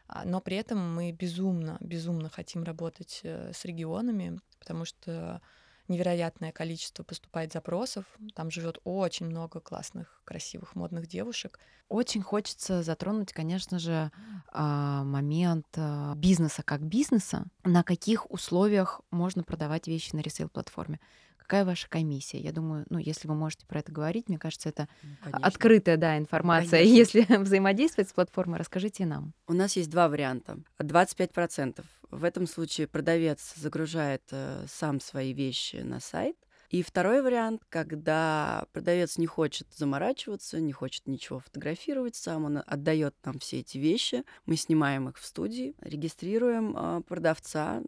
А, 0.07 0.23
Но 0.25 0.39
при 0.39 0.57
этом 0.57 0.93
мы 0.93 1.11
безумно, 1.11 1.77
безумно 1.79 2.29
хотим 2.29 2.63
работать 2.63 3.21
э, 3.23 3.51
с 3.53 3.65
регионами, 3.65 4.39
потому 4.59 4.85
что 4.85 5.41
невероятное 5.87 6.51
количество 6.51 7.03
поступает 7.03 7.51
запросов. 7.51 8.05
Там 8.35 8.51
живет 8.51 8.79
очень 8.83 9.25
много 9.25 9.59
классных, 9.59 10.21
красивых, 10.23 10.75
модных 10.75 11.07
девушек. 11.07 11.59
Очень 11.89 12.21
хочется 12.21 12.83
затронуть, 12.83 13.33
конечно 13.33 13.79
же, 13.79 14.11
а, 14.51 15.03
момент 15.03 15.65
а, 15.75 16.13
бизнеса 16.15 16.61
как 16.63 16.81
бизнеса. 16.81 17.45
На 17.63 17.83
каких 17.83 18.29
условиях 18.29 19.01
можно 19.09 19.43
продавать 19.43 19.87
вещи 19.87 20.15
на 20.15 20.19
ресейл-платформе? 20.19 20.99
Какая 21.49 21.65
ваша 21.65 21.89
комиссия? 21.89 22.37
Я 22.37 22.51
думаю, 22.51 22.85
ну, 22.91 22.99
если 22.99 23.27
вы 23.27 23.33
можете 23.33 23.65
про 23.65 23.79
это 23.79 23.91
говорить, 23.91 24.29
мне 24.29 24.37
кажется, 24.37 24.69
это 24.69 24.87
конечно. 25.23 25.47
открытая, 25.47 25.97
да, 25.97 26.15
информация. 26.15 26.79
Конечно. 26.83 27.17
Если 27.17 27.37
взаимодействовать 27.39 28.07
с 28.07 28.13
платформой, 28.13 28.59
расскажите 28.59 29.07
нам. 29.07 29.33
У 29.47 29.53
нас 29.53 29.75
есть 29.75 29.89
два 29.89 30.09
варианта. 30.09 30.59
25%. 30.79 31.83
В 32.11 32.23
этом 32.23 32.45
случае 32.45 32.85
продавец 32.85 33.55
загружает 33.55 34.21
э, 34.29 34.63
сам 34.67 34.99
свои 34.99 35.33
вещи 35.33 35.77
на 35.77 35.99
сайт. 35.99 36.35
И 36.69 36.83
второй 36.83 37.23
вариант, 37.23 37.63
когда 37.69 38.65
продавец 38.71 39.17
не 39.17 39.25
хочет 39.25 39.67
заморачиваться, 39.75 40.59
не 40.59 40.71
хочет 40.71 41.07
ничего 41.07 41.39
фотографировать 41.39 42.15
сам, 42.15 42.45
он 42.45 42.61
отдает 42.63 43.15
нам 43.25 43.39
все 43.39 43.61
эти 43.61 43.79
вещи, 43.79 44.23
мы 44.45 44.55
снимаем 44.55 45.09
их 45.09 45.17
в 45.17 45.25
студии, 45.25 45.73
регистрируем 45.81 46.77
э, 46.77 47.01
продавца, 47.07 47.81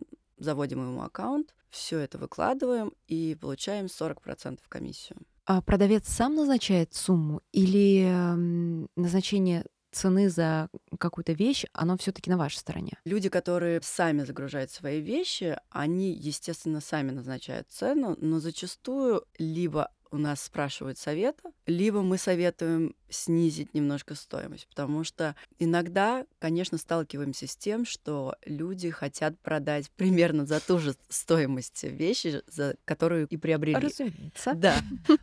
заводим 0.43 0.79
ему 0.81 1.01
аккаунт, 1.03 1.55
все 1.69 1.99
это 1.99 2.17
выкладываем 2.17 2.93
и 3.07 3.37
получаем 3.39 3.87
40% 3.87 4.67
комиссию. 4.69 5.19
А 5.45 5.61
продавец 5.61 6.07
сам 6.07 6.35
назначает 6.35 6.93
сумму 6.93 7.41
или 7.51 8.03
м, 8.03 8.89
назначение 8.95 9.65
цены 9.91 10.29
за 10.29 10.69
какую-то 10.99 11.33
вещь, 11.33 11.65
оно 11.73 11.97
все 11.97 12.11
таки 12.11 12.29
на 12.29 12.37
вашей 12.37 12.57
стороне? 12.57 12.93
Люди, 13.05 13.29
которые 13.29 13.81
сами 13.81 14.23
загружают 14.23 14.71
свои 14.71 15.01
вещи, 15.01 15.57
они, 15.69 16.13
естественно, 16.13 16.79
сами 16.81 17.11
назначают 17.11 17.69
цену, 17.69 18.15
но 18.19 18.39
зачастую 18.39 19.25
либо 19.37 19.91
у 20.11 20.17
нас 20.17 20.41
спрашивают 20.41 20.97
совета, 20.97 21.51
либо 21.65 22.01
мы 22.01 22.17
советуем 22.17 22.95
снизить 23.09 23.73
немножко 23.73 24.15
стоимость, 24.15 24.67
потому 24.67 25.03
что 25.03 25.35
иногда, 25.59 26.25
конечно, 26.39 26.77
сталкиваемся 26.77 27.47
с 27.47 27.55
тем, 27.55 27.85
что 27.85 28.35
люди 28.45 28.89
хотят 28.89 29.39
продать 29.39 29.89
примерно 29.91 30.45
за 30.45 30.59
ту 30.59 30.79
же 30.79 30.95
стоимость 31.09 31.83
вещи, 31.83 32.41
за 32.47 32.75
которую 32.85 33.27
и 33.27 33.37
приобрели. 33.37 33.75
Разумеется. 33.75 34.53
Да, 34.53 34.77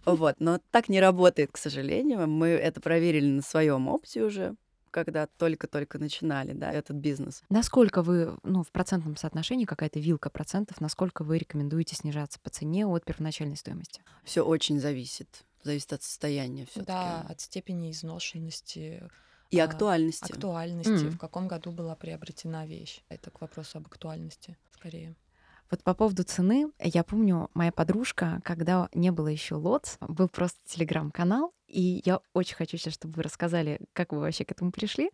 вот, 0.04 0.36
но 0.38 0.60
так 0.70 0.88
не 0.88 1.00
работает, 1.00 1.52
к 1.52 1.56
сожалению. 1.56 2.26
Мы 2.26 2.48
это 2.48 2.80
проверили 2.80 3.26
на 3.26 3.42
своем 3.42 3.88
опыте 3.88 4.22
уже, 4.22 4.56
когда 5.04 5.26
только-только 5.26 5.98
начинали, 5.98 6.52
да, 6.52 6.70
этот 6.72 6.96
бизнес. 6.96 7.42
Насколько 7.50 8.02
вы, 8.02 8.36
ну, 8.42 8.62
в 8.62 8.70
процентном 8.70 9.16
соотношении 9.16 9.64
какая-то 9.64 9.98
вилка 10.00 10.30
процентов, 10.30 10.80
насколько 10.80 11.24
вы 11.24 11.38
рекомендуете 11.38 11.96
снижаться 11.96 12.38
по 12.40 12.50
цене 12.50 12.86
от 12.86 13.04
первоначальной 13.04 13.56
стоимости? 13.56 14.02
Все 14.24 14.42
очень 14.44 14.80
зависит. 14.80 15.44
Зависит 15.62 15.92
от 15.92 16.02
состояния 16.02 16.66
все 16.66 16.82
Да, 16.82 17.22
от 17.28 17.40
степени 17.40 17.90
изношенности, 17.90 19.02
И 19.50 19.58
а, 19.58 19.64
актуальности. 19.64 20.32
актуальности, 20.32 20.92
Мгм. 21.06 21.10
в 21.10 21.18
каком 21.18 21.48
году 21.48 21.72
была 21.72 21.96
приобретена 21.96 22.66
вещь. 22.66 23.00
Это 23.08 23.30
к 23.30 23.40
вопросу 23.40 23.78
об 23.78 23.86
актуальности 23.86 24.56
скорее. 24.70 25.16
Вот 25.70 25.82
по 25.82 25.94
поводу 25.94 26.22
цены, 26.22 26.70
я 26.80 27.04
помню, 27.04 27.50
моя 27.54 27.72
подружка, 27.72 28.40
когда 28.44 28.88
не 28.94 29.10
было 29.10 29.28
еще 29.28 29.54
лотс, 29.54 29.98
был 30.00 30.28
просто 30.28 30.58
телеграм-канал, 30.66 31.52
и 31.66 32.00
я 32.06 32.20
очень 32.32 32.56
хочу 32.56 32.78
сейчас, 32.78 32.94
чтобы 32.94 33.14
вы 33.14 33.22
рассказали, 33.22 33.80
как 33.92 34.12
вы 34.12 34.20
вообще 34.20 34.44
к 34.46 34.52
этому 34.52 34.72
пришли. 34.72 35.10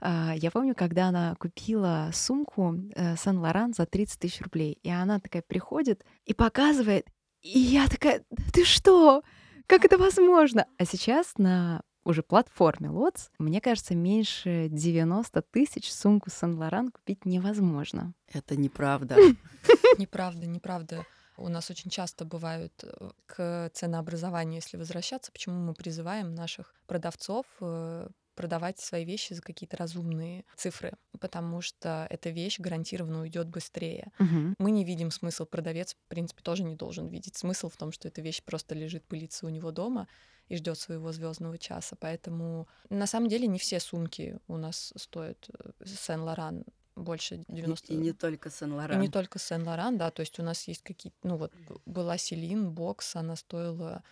А, 0.00 0.32
Я 0.34 0.50
помню, 0.50 0.74
когда 0.74 1.08
она 1.08 1.34
купила 1.34 2.10
сумку 2.14 2.74
э, 2.94 3.16
Сен-Лоран 3.16 3.74
за 3.74 3.84
30 3.84 4.18
тысяч 4.18 4.40
рублей, 4.40 4.78
и 4.82 4.88
она 4.88 5.20
такая 5.20 5.42
приходит 5.42 6.04
и 6.24 6.32
показывает, 6.32 7.06
и 7.42 7.58
я 7.58 7.86
такая, 7.86 8.24
«Да 8.30 8.42
ты 8.52 8.64
что? 8.64 9.22
Как 9.66 9.84
это 9.84 9.98
возможно? 9.98 10.66
А 10.78 10.86
сейчас 10.86 11.34
на 11.36 11.82
уже 12.08 12.22
платформе 12.22 12.88
Лотс, 12.88 13.28
мне 13.38 13.60
кажется, 13.60 13.94
меньше 13.94 14.68
90 14.70 15.42
тысяч 15.42 15.92
сумку 15.92 16.30
Сен-Лоран 16.30 16.90
купить 16.90 17.26
невозможно. 17.26 18.14
Это 18.32 18.56
неправда. 18.56 19.16
Неправда, 19.98 20.46
неправда. 20.46 21.04
У 21.36 21.48
нас 21.48 21.70
очень 21.70 21.90
часто 21.90 22.24
бывают 22.24 22.72
э, 22.82 23.10
к 23.26 23.70
ценообразованию, 23.74 24.56
если 24.56 24.76
возвращаться, 24.76 25.30
почему 25.30 25.56
мы 25.60 25.74
призываем 25.74 26.34
наших 26.34 26.74
продавцов 26.86 27.46
э, 27.60 28.08
продавать 28.38 28.78
свои 28.78 29.04
вещи 29.04 29.32
за 29.32 29.42
какие-то 29.42 29.76
разумные 29.76 30.44
цифры, 30.54 30.92
потому 31.18 31.60
что 31.60 32.06
эта 32.08 32.30
вещь 32.30 32.60
гарантированно 32.60 33.22
уйдет 33.22 33.48
быстрее. 33.48 34.12
Мгм. 34.20 34.54
Мы 34.60 34.70
не 34.70 34.84
видим 34.84 35.10
смысл, 35.10 35.44
продавец, 35.44 35.94
в 35.94 36.08
принципе, 36.08 36.40
тоже 36.44 36.62
не 36.62 36.76
должен 36.76 37.08
видеть 37.08 37.36
смысл 37.36 37.68
в 37.68 37.76
том, 37.76 37.90
что 37.90 38.06
эта 38.06 38.20
вещь 38.20 38.44
просто 38.44 38.76
лежит, 38.76 39.04
пылится 39.04 39.44
у 39.44 39.48
него 39.48 39.72
дома 39.72 40.06
и 40.46 40.56
ждет 40.56 40.78
своего 40.78 41.10
звездного 41.10 41.58
часа. 41.58 41.96
Поэтому 41.98 42.68
на 42.90 43.08
самом 43.08 43.28
деле 43.28 43.48
не 43.48 43.58
все 43.58 43.80
сумки 43.80 44.38
у 44.46 44.56
нас 44.56 44.92
стоят 44.94 45.50
Сен-Лоран 45.84 46.64
больше 46.94 47.34
И, 47.34 47.44
90 47.48 47.92
и 47.92 47.96
не 47.96 48.12
только 48.12 48.50
и 48.50 48.52
Сен-Лоран. 48.52 49.00
не 49.00 49.08
только 49.08 49.40
Сен-Лоран, 49.40 49.98
да, 49.98 50.12
то 50.12 50.20
есть 50.20 50.38
у 50.38 50.44
нас 50.44 50.68
есть 50.68 50.82
какие-то, 50.82 51.18
ну 51.24 51.38
вот 51.38 51.52
была 51.86 52.16
Селин, 52.18 52.70
бокс, 52.70 53.16
она 53.16 53.34
стоила, 53.34 54.04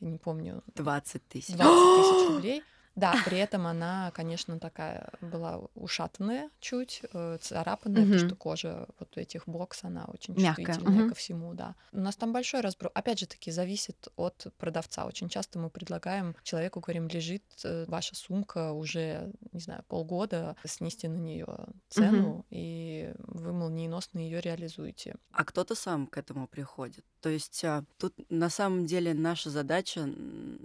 я 0.00 0.08
не 0.10 0.18
помню, 0.18 0.62
20 0.74 1.28
тысяч. 1.28 1.54
20 1.54 1.56
тысяч 1.56 2.28
рублей. 2.36 2.62
Да, 2.96 3.12
при 3.24 3.38
этом 3.38 3.66
она, 3.66 4.10
конечно, 4.12 4.58
такая 4.58 5.10
была 5.20 5.60
ушатанная 5.74 6.50
чуть, 6.60 7.02
э, 7.12 7.38
царапанная, 7.40 8.02
потому 8.02 8.18
Мгм. 8.18 8.26
что 8.26 8.36
кожа 8.36 8.88
вот 8.98 9.16
этих 9.16 9.46
бокс, 9.46 9.84
она 9.84 10.04
очень 10.06 10.34
Мягкая, 10.34 10.66
чувствительная 10.66 11.00
мгм. 11.00 11.08
ко 11.10 11.14
всему, 11.14 11.54
да. 11.54 11.74
У 11.92 12.00
нас 12.00 12.16
там 12.16 12.32
большой 12.32 12.60
разброс. 12.60 12.90
Опять 12.94 13.20
же 13.20 13.26
таки, 13.26 13.50
зависит 13.50 14.08
от 14.16 14.46
продавца. 14.58 15.06
Очень 15.06 15.28
часто 15.28 15.58
мы 15.58 15.70
предлагаем 15.70 16.34
человеку, 16.42 16.80
говорим, 16.80 17.08
лежит 17.08 17.44
э, 17.64 17.84
ваша 17.86 18.14
сумка 18.16 18.72
уже, 18.72 19.32
не 19.52 19.60
знаю, 19.60 19.84
полгода, 19.88 20.56
снести 20.64 21.08
на 21.08 21.16
нее 21.16 21.46
цену, 21.88 22.44
и 22.50 23.14
вы 23.18 23.52
молниеносно 23.52 24.18
ее 24.18 24.40
реализуете. 24.40 25.16
А 25.32 25.44
кто-то 25.44 25.74
сам 25.74 26.06
к 26.06 26.16
этому 26.18 26.46
приходит. 26.46 27.04
То 27.20 27.28
есть 27.28 27.62
а, 27.64 27.84
тут 27.98 28.14
на 28.30 28.48
самом 28.48 28.86
деле 28.86 29.12
наша 29.14 29.50
задача 29.50 30.08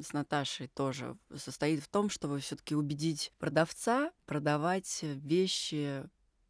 с 0.02 0.14
Наташей 0.14 0.68
тоже 0.68 1.18
состоит 1.36 1.84
в 1.84 1.88
том, 1.90 2.10
чтобы 2.16 2.40
все-таки 2.40 2.76
убедить 2.76 3.32
продавца 3.38 4.12
продавать 4.26 5.00
вещи 5.04 6.04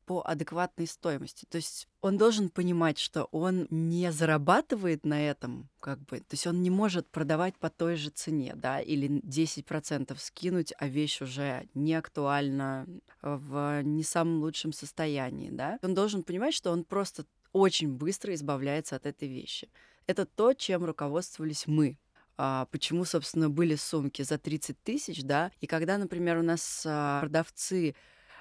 по 0.05 0.21
адекватной 0.21 0.85
стоимости. 0.85 1.45
То 1.49 1.55
есть 1.55 1.87
он 2.01 2.17
должен 2.17 2.49
понимать, 2.49 2.99
что 2.99 3.23
он 3.31 3.67
не 3.71 4.11
зарабатывает 4.11 5.03
на 5.03 5.27
этом, 5.27 5.67
как 5.79 5.99
бы, 6.01 6.19
то 6.19 6.33
есть 6.33 6.45
он 6.45 6.61
не 6.61 6.69
может 6.69 7.09
продавать 7.09 7.57
по 7.57 7.71
той 7.71 7.95
же 7.95 8.11
цене, 8.11 8.53
да, 8.55 8.79
или 8.79 9.09
10% 9.21 10.15
скинуть, 10.19 10.73
а 10.77 10.87
вещь 10.87 11.21
уже 11.21 11.67
не 11.73 11.95
актуальна, 11.95 12.85
в 13.21 13.81
не 13.81 14.03
самом 14.03 14.41
лучшем 14.41 14.73
состоянии, 14.73 15.49
да. 15.49 15.79
Он 15.81 15.95
должен 15.95 16.21
понимать, 16.21 16.53
что 16.53 16.71
он 16.71 16.83
просто 16.83 17.25
очень 17.51 17.91
быстро 17.91 18.33
избавляется 18.35 18.95
от 18.95 19.07
этой 19.07 19.27
вещи. 19.27 19.69
Это 20.05 20.27
то, 20.27 20.53
чем 20.53 20.85
руководствовались 20.85 21.65
мы. 21.65 21.97
А, 22.37 22.65
почему, 22.71 23.05
собственно, 23.05 23.49
были 23.49 23.75
сумки 23.75 24.21
за 24.21 24.37
30 24.37 24.81
тысяч, 24.83 25.23
да, 25.23 25.51
и 25.61 25.67
когда, 25.67 25.97
например, 25.97 26.37
у 26.37 26.43
нас 26.43 26.83
а, 26.85 27.21
продавцы 27.21 27.95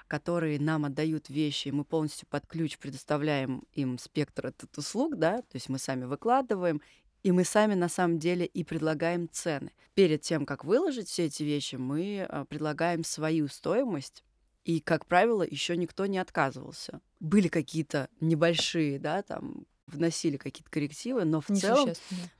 которые 0.07 0.61
нам 0.61 0.85
отдают 0.85 1.31
вещи, 1.31 1.69
и 1.69 1.73
мы 1.73 1.85
полностью 1.85 2.29
под 2.29 2.47
ключ 2.47 2.79
предоставляем 2.79 3.65
им 3.73 3.99
спектр 3.99 4.47
этот 4.49 4.77
услуг, 4.77 5.17
да, 5.17 5.39
то 5.39 5.55
есть 5.55 5.69
мы 5.69 5.79
сами 5.79 6.05
выкладываем, 6.05 6.83
и 7.23 7.33
мы 7.33 7.45
сами 7.45 7.75
на 7.75 7.89
самом 7.89 8.19
деле 8.19 8.45
и 8.45 8.65
предлагаем 8.65 9.29
цены. 9.31 9.73
Перед 9.95 10.21
тем, 10.21 10.45
как 10.45 10.65
выложить 10.65 11.09
все 11.09 11.25
эти 11.25 11.43
вещи, 11.43 11.77
мы 11.77 12.27
а, 12.29 12.45
предлагаем 12.45 13.03
свою 13.03 13.49
стоимость, 13.49 14.23
и, 14.65 14.81
как 14.81 15.07
правило, 15.07 15.43
еще 15.43 15.77
никто 15.77 16.07
не 16.07 16.19
отказывался. 16.19 17.01
Были 17.21 17.49
какие-то 17.49 18.09
небольшие, 18.21 18.99
да, 18.99 19.23
там 19.23 19.67
вносили 19.87 20.37
какие-то 20.37 20.71
коррективы, 20.71 21.25
но 21.25 21.41
в 21.41 21.47
целом, 21.47 21.93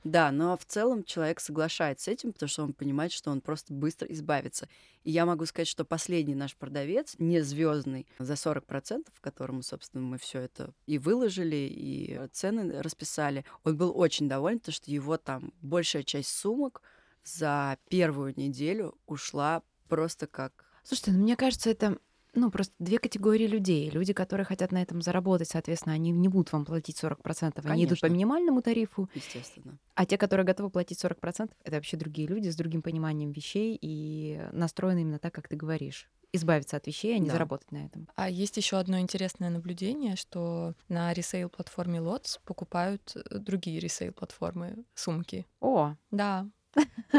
да, 0.03 0.31
но 0.31 0.57
в 0.57 0.65
целом 0.65 1.03
человек 1.03 1.39
соглашается 1.39 2.05
с 2.05 2.07
этим, 2.07 2.33
потому 2.33 2.49
что 2.49 2.63
он 2.63 2.73
понимает, 2.73 3.11
что 3.11 3.31
он 3.31 3.41
просто 3.41 3.73
быстро 3.73 4.07
избавится. 4.07 4.67
И 5.03 5.11
я 5.11 5.25
могу 5.25 5.45
сказать, 5.45 5.67
что 5.67 5.85
последний 5.85 6.35
наш 6.35 6.55
продавец, 6.55 7.15
не 7.19 7.41
звездный, 7.41 8.07
за 8.19 8.33
40%, 8.33 9.05
которому, 9.21 9.61
собственно, 9.61 10.03
мы 10.03 10.17
все 10.17 10.39
это 10.39 10.73
и 10.85 10.97
выложили, 10.97 11.67
и 11.71 12.27
цены 12.31 12.81
расписали, 12.81 13.45
он 13.63 13.77
был 13.77 13.97
очень 13.97 14.27
доволен, 14.27 14.59
потому 14.59 14.73
что 14.73 14.91
его 14.91 15.17
там 15.17 15.53
большая 15.61 16.03
часть 16.03 16.29
сумок 16.29 16.81
за 17.23 17.77
первую 17.89 18.33
неделю 18.35 18.97
ушла 19.05 19.63
просто 19.87 20.27
как 20.27 20.65
Слушайте, 20.87 21.13
ну, 21.13 21.23
мне 21.23 21.35
кажется, 21.35 21.71
это 21.71 21.97
ну, 22.35 22.51
просто 22.51 22.73
две 22.79 22.99
категории 22.99 23.47
людей. 23.47 23.89
Люди, 23.89 24.13
которые 24.13 24.45
хотят 24.45 24.71
на 24.71 24.81
этом 24.81 25.01
заработать, 25.01 25.49
соответственно, 25.49 25.95
они 25.95 26.11
не 26.11 26.27
будут 26.27 26.51
вам 26.51 26.65
платить 26.65 27.01
40%, 27.01 27.61
они 27.65 27.85
идут 27.85 27.99
по 27.99 28.07
Конечно. 28.07 28.07
минимальному 28.07 28.61
тарифу. 28.61 29.09
естественно. 29.13 29.77
А 29.95 30.05
те, 30.05 30.17
которые 30.17 30.45
готовы 30.45 30.69
платить 30.69 31.03
40%, 31.03 31.51
это 31.63 31.75
вообще 31.75 31.97
другие 31.97 32.27
люди 32.27 32.49
с 32.49 32.55
другим 32.55 32.81
пониманием 32.81 33.31
вещей 33.31 33.77
и 33.81 34.39
настроены 34.51 35.01
именно 35.01 35.19
так, 35.19 35.33
как 35.33 35.47
ты 35.47 35.55
говоришь. 35.55 36.09
Избавиться 36.33 36.75
от 36.75 36.85
вещей, 36.85 37.15
а 37.15 37.19
не 37.19 37.27
Да. 37.27 37.33
заработать 37.33 37.71
на 37.71 37.85
этом. 37.85 38.09
А 38.15 38.29
есть 38.29 38.57
еще 38.57 38.75
одно 38.77 38.99
интересное 38.99 39.49
наблюдение, 39.49 40.17
что 40.17 40.73
на 40.89 41.13
ресейл-платформе 41.13 41.99
Lots 41.99 42.39
покупают 42.43 43.13
э, 43.15 43.37
другие 43.39 43.79
ресейл-платформы 43.79 44.83
сумки. 44.95 45.45
О, 45.61 45.95
Да. 46.11 46.47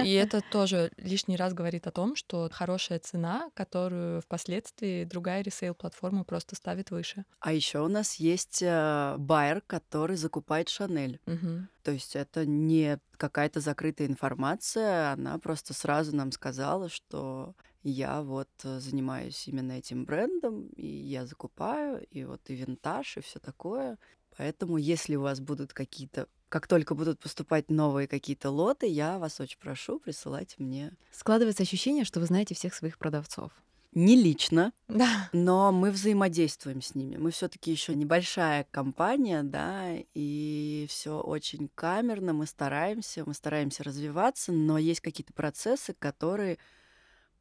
И 0.05 0.12
это 0.12 0.42
тоже 0.51 0.90
лишний 0.97 1.37
раз 1.37 1.55
говорит 1.55 1.87
о 1.87 1.90
том, 1.90 2.16
что 2.16 2.49
хорошая 2.53 2.99
цена, 2.99 3.51
которую 3.55 4.21
впоследствии 4.21 5.05
другая 5.05 5.42
ресейл-платформа 5.42 6.25
просто 6.25 6.55
ставит 6.55 6.90
выше. 6.90 7.25
А 7.40 7.53
еще 7.53 7.81
у 7.81 7.88
нас 7.88 8.16
есть 8.16 8.62
э, 8.62 9.16
байер, 9.19 9.62
который 9.66 10.16
закупает 10.16 10.69
Шанель. 10.69 11.21
Мгм. 11.27 11.69
То 11.83 11.92
есть 11.92 12.16
это 12.16 12.45
не 12.45 12.99
какая-то 13.16 13.61
закрытая 13.61 14.09
информация, 14.09 15.12
она 15.12 15.38
просто 15.38 15.73
сразу 15.73 16.14
нам 16.14 16.33
сказала, 16.33 16.88
что 16.88 17.55
я 17.83 18.23
вот 18.23 18.51
э, 18.64 18.81
занимаюсь 18.81 19.47
именно 19.47 19.73
этим 19.73 20.05
брендом, 20.05 20.66
и 20.77 20.87
я 20.87 21.25
закупаю, 21.25 22.05
и 22.11 22.25
вот 22.25 22.40
и 22.51 22.55
винтаж, 22.55 23.16
и 23.16 23.21
все 23.21 23.38
такое. 23.38 23.97
Поэтому, 24.37 24.77
если 24.77 25.16
у 25.16 25.22
вас 25.22 25.40
будут 25.40 25.72
какие-то, 25.72 26.29
как 26.49 26.66
только 26.66 26.94
будут 26.94 27.18
поступать 27.20 27.70
новые 27.70 28.07
какие-то 28.07 28.51
лоты, 28.51 28.87
я 28.87 29.18
вас 29.18 29.40
очень 29.40 29.59
прошу, 29.59 29.99
присылайте 29.99 30.57
мне. 30.59 30.92
складывается 31.11 31.62
ощущение, 31.62 32.05
что 32.05 32.20
вы 32.20 32.27
знаете 32.27 32.55
всех 32.55 32.75
своих 32.75 32.99
продавцов. 32.99 33.51
Не 33.92 34.14
лично, 34.14 34.72
Да. 34.88 35.31
но 35.33 35.72
мы 35.72 35.90
взаимодействуем 35.90 36.83
с 36.83 36.94
ними. 36.94 37.16
Мы 37.16 37.31
все-таки 37.31 37.70
еще 37.70 37.94
небольшая 37.94 38.66
компания, 38.70 39.42
да, 39.42 39.94
и 40.12 40.87
все 40.90 41.18
очень 41.18 41.70
камерно. 41.75 42.35
Мы 42.35 42.44
стараемся, 42.46 43.25
мы 43.27 43.33
стараемся 43.33 43.83
развиваться, 43.85 44.53
но 44.53 44.77
есть 44.77 45.01
какие-то 45.01 45.33
процессы, 45.33 45.94
которые 45.99 46.59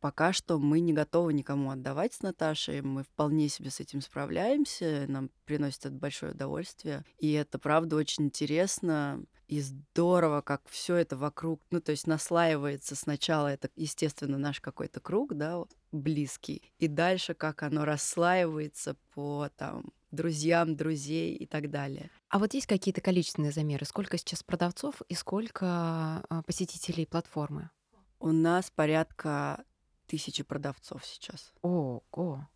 пока 0.05 0.33
что 0.33 0.59
мы 0.59 0.81
не 0.81 0.93
готовы 0.93 1.33
никому 1.33 1.71
отдавать 1.71 2.13
с 2.13 2.21
Наташей. 2.21 2.83
Мы 2.83 3.01
вполне 3.01 3.49
себе 3.49 3.71
с 3.71 3.79
этим 3.79 4.01
справляемся. 4.01 5.05
Нам 5.07 5.31
приносит 5.45 5.87
это 5.87 5.95
большое 5.95 6.33
удовольствие. 6.33 7.03
И 7.17 7.31
это, 7.31 7.57
правда, 7.57 7.95
очень 7.95 8.25
интересно 8.25 9.25
и 9.47 9.61
здорово, 9.61 10.41
как 10.41 10.61
все 10.69 10.97
это 10.97 11.17
вокруг, 11.17 11.59
ну, 11.71 11.81
то 11.81 11.91
есть 11.91 12.05
наслаивается 12.05 12.95
сначала, 12.95 13.47
это, 13.47 13.71
естественно, 13.75 14.37
наш 14.37 14.61
какой-то 14.61 14.99
круг, 14.99 15.33
да, 15.33 15.63
близкий, 15.91 16.61
и 16.77 16.87
дальше, 16.87 17.33
как 17.33 17.63
оно 17.63 17.83
расслаивается 17.83 18.97
по, 19.15 19.49
там, 19.55 19.85
друзьям, 20.11 20.75
друзей 20.75 21.33
и 21.33 21.47
так 21.47 21.71
далее. 21.71 22.11
А 22.29 22.37
вот 22.37 22.53
есть 22.53 22.67
какие-то 22.67 23.01
количественные 23.01 23.51
замеры? 23.51 23.85
Сколько 23.85 24.19
сейчас 24.19 24.43
продавцов 24.43 25.01
и 25.09 25.15
сколько 25.15 25.65
а, 25.65 26.43
посетителей 26.45 27.07
платформы? 27.07 27.71
У 28.19 28.31
нас 28.31 28.71
порядка 28.71 29.63
тысячи 30.05 30.43
продавцов 30.43 31.05
сейчас. 31.05 31.53
Ого! 31.61 32.47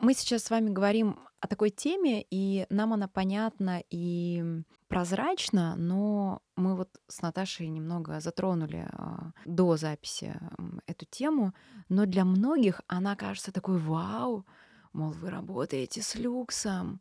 Мы 0.00 0.14
сейчас 0.14 0.44
с 0.44 0.50
вами 0.50 0.70
говорим 0.70 1.18
о 1.40 1.48
такой 1.48 1.70
теме, 1.70 2.24
и 2.30 2.66
нам 2.70 2.92
она 2.92 3.08
понятна 3.08 3.82
и 3.90 4.62
прозрачна, 4.86 5.74
но 5.76 6.40
мы 6.56 6.76
вот 6.76 6.88
с 7.08 7.20
Наташей 7.20 7.68
немного 7.68 8.20
затронули 8.20 8.88
э, 8.90 9.32
до 9.44 9.76
записи 9.76 10.38
эту 10.86 11.04
тему, 11.04 11.52
но 11.88 12.06
для 12.06 12.24
многих 12.24 12.80
она 12.86 13.16
кажется 13.16 13.52
такой 13.52 13.78
вау, 13.78 14.46
мол, 14.92 15.10
вы 15.10 15.30
работаете 15.30 16.00
с 16.00 16.14
люксом, 16.14 17.00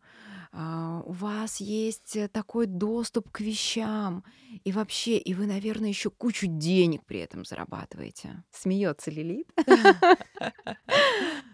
у 0.53 1.11
вас 1.11 1.57
есть 1.57 2.17
такой 2.31 2.65
доступ 2.67 3.29
к 3.31 3.41
вещам, 3.41 4.23
и 4.63 4.71
вообще, 4.71 5.17
и 5.17 5.33
вы, 5.33 5.45
наверное, 5.45 5.89
еще 5.89 6.09
кучу 6.09 6.47
денег 6.47 7.05
при 7.05 7.19
этом 7.19 7.45
зарабатываете. 7.45 8.43
Смеется 8.51 9.11
Лилит. 9.11 9.47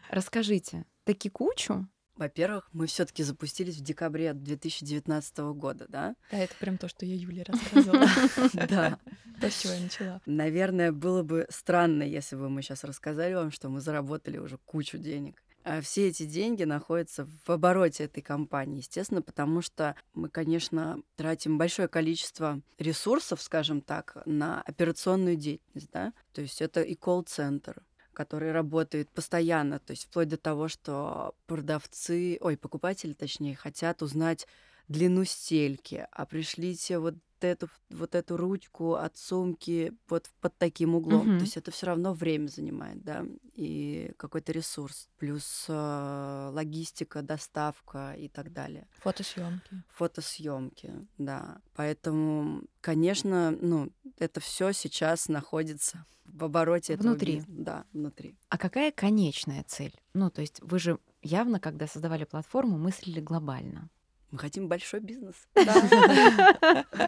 Расскажите, 0.09 0.85
таки 1.05 1.29
кучу? 1.29 1.87
Во-первых, 2.15 2.69
мы 2.73 2.85
все-таки 2.85 3.23
запустились 3.23 3.77
в 3.77 3.81
декабре 3.81 4.33
2019 4.33 5.37
года, 5.55 5.85
да? 5.89 6.15
Да, 6.31 6.37
это 6.37 6.53
прям 6.59 6.77
то, 6.77 6.87
что 6.87 7.05
я 7.05 7.15
Юле 7.15 7.43
рассказывала. 7.43 8.07
Да. 8.53 8.99
То, 9.41 9.49
с 9.49 9.61
чего 9.61 9.73
я 9.73 9.81
начала. 9.81 10.21
Наверное, 10.25 10.91
было 10.91 11.23
бы 11.23 11.47
странно, 11.49 12.03
если 12.03 12.35
бы 12.35 12.49
мы 12.49 12.61
сейчас 12.61 12.83
рассказали 12.83 13.33
вам, 13.33 13.51
что 13.51 13.69
мы 13.69 13.81
заработали 13.81 14.37
уже 14.37 14.57
кучу 14.57 14.97
денег. 14.99 15.42
А 15.63 15.79
все 15.79 16.09
эти 16.09 16.25
деньги 16.25 16.63
находятся 16.63 17.25
в 17.45 17.49
обороте 17.49 18.03
этой 18.03 18.21
компании, 18.21 18.79
естественно, 18.79 19.21
потому 19.21 19.61
что 19.61 19.95
мы, 20.13 20.29
конечно, 20.29 21.01
тратим 21.15 21.57
большое 21.57 21.87
количество 21.87 22.61
ресурсов, 22.77 23.41
скажем 23.41 23.81
так, 23.81 24.17
на 24.25 24.61
операционную 24.63 25.37
деятельность, 25.37 25.89
да, 25.91 26.13
то 26.33 26.41
есть 26.41 26.61
это 26.61 26.81
и 26.81 26.95
колл-центр, 26.95 27.81
который 28.11 28.51
работает 28.51 29.09
постоянно, 29.09 29.79
то 29.79 29.91
есть 29.91 30.05
вплоть 30.05 30.27
до 30.27 30.37
того, 30.37 30.67
что 30.67 31.33
продавцы, 31.47 32.37
ой, 32.41 32.57
покупатели, 32.57 33.13
точнее, 33.13 33.55
хотят 33.55 34.01
узнать 34.01 34.47
длину 34.89 35.23
стельки, 35.23 36.07
а 36.11 36.25
пришлите 36.25 36.99
вот 36.99 37.15
эту, 37.47 37.69
вот 37.89 38.15
эту 38.15 38.37
ручку 38.37 38.95
от 38.95 39.17
сумки 39.17 39.93
вот 40.07 40.29
под 40.41 40.57
таким 40.57 40.95
углом. 40.95 41.27
Мгм. 41.27 41.37
То 41.39 41.43
есть 41.43 41.57
это 41.57 41.71
все 41.71 41.87
равно 41.87 42.13
время 42.13 42.47
занимает, 42.47 43.03
да, 43.03 43.25
и 43.53 44.13
какой-то 44.17 44.51
ресурс, 44.51 45.09
плюс 45.17 45.65
э, 45.67 46.49
логистика, 46.53 47.21
доставка 47.21 48.13
и 48.13 48.27
так 48.27 48.51
далее. 48.53 48.87
Фотосъемки. 48.99 49.83
Фотосъемки, 49.89 50.91
да. 51.17 51.61
Поэтому, 51.75 52.63
конечно, 52.81 53.51
ну, 53.51 53.91
это 54.17 54.39
все 54.39 54.71
сейчас 54.71 55.27
находится 55.27 56.05
в 56.25 56.43
обороте 56.45 56.93
этого 56.93 57.09
Внутри. 57.09 57.43
Да, 57.47 57.85
внутри. 57.93 58.35
А 58.49 58.57
какая 58.57 58.91
конечная 58.91 59.63
цель? 59.67 59.95
Ну, 60.13 60.29
то 60.29 60.41
есть 60.41 60.59
вы 60.61 60.79
же 60.79 60.99
явно, 61.21 61.59
когда 61.59 61.87
создавали 61.87 62.23
платформу, 62.23 62.77
мыслили 62.77 63.19
глобально. 63.19 63.89
Мы 64.33 64.39
хотим 64.39 64.67
большой 64.67 64.99
бизнес. 64.99 65.35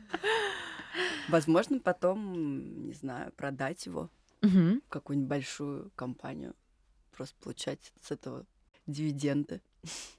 Возможно, 1.27 1.79
потом, 1.79 2.85
не 2.85 2.93
знаю, 2.93 3.31
продать 3.31 3.87
его 3.87 4.11
в 4.43 4.79
какую-нибудь 4.89 5.27
большую 5.27 5.91
компанию, 5.95 6.53
просто 7.11 7.35
получать 7.41 7.91
с 7.99 8.11
этого 8.11 8.45
дивиденды. 8.85 9.63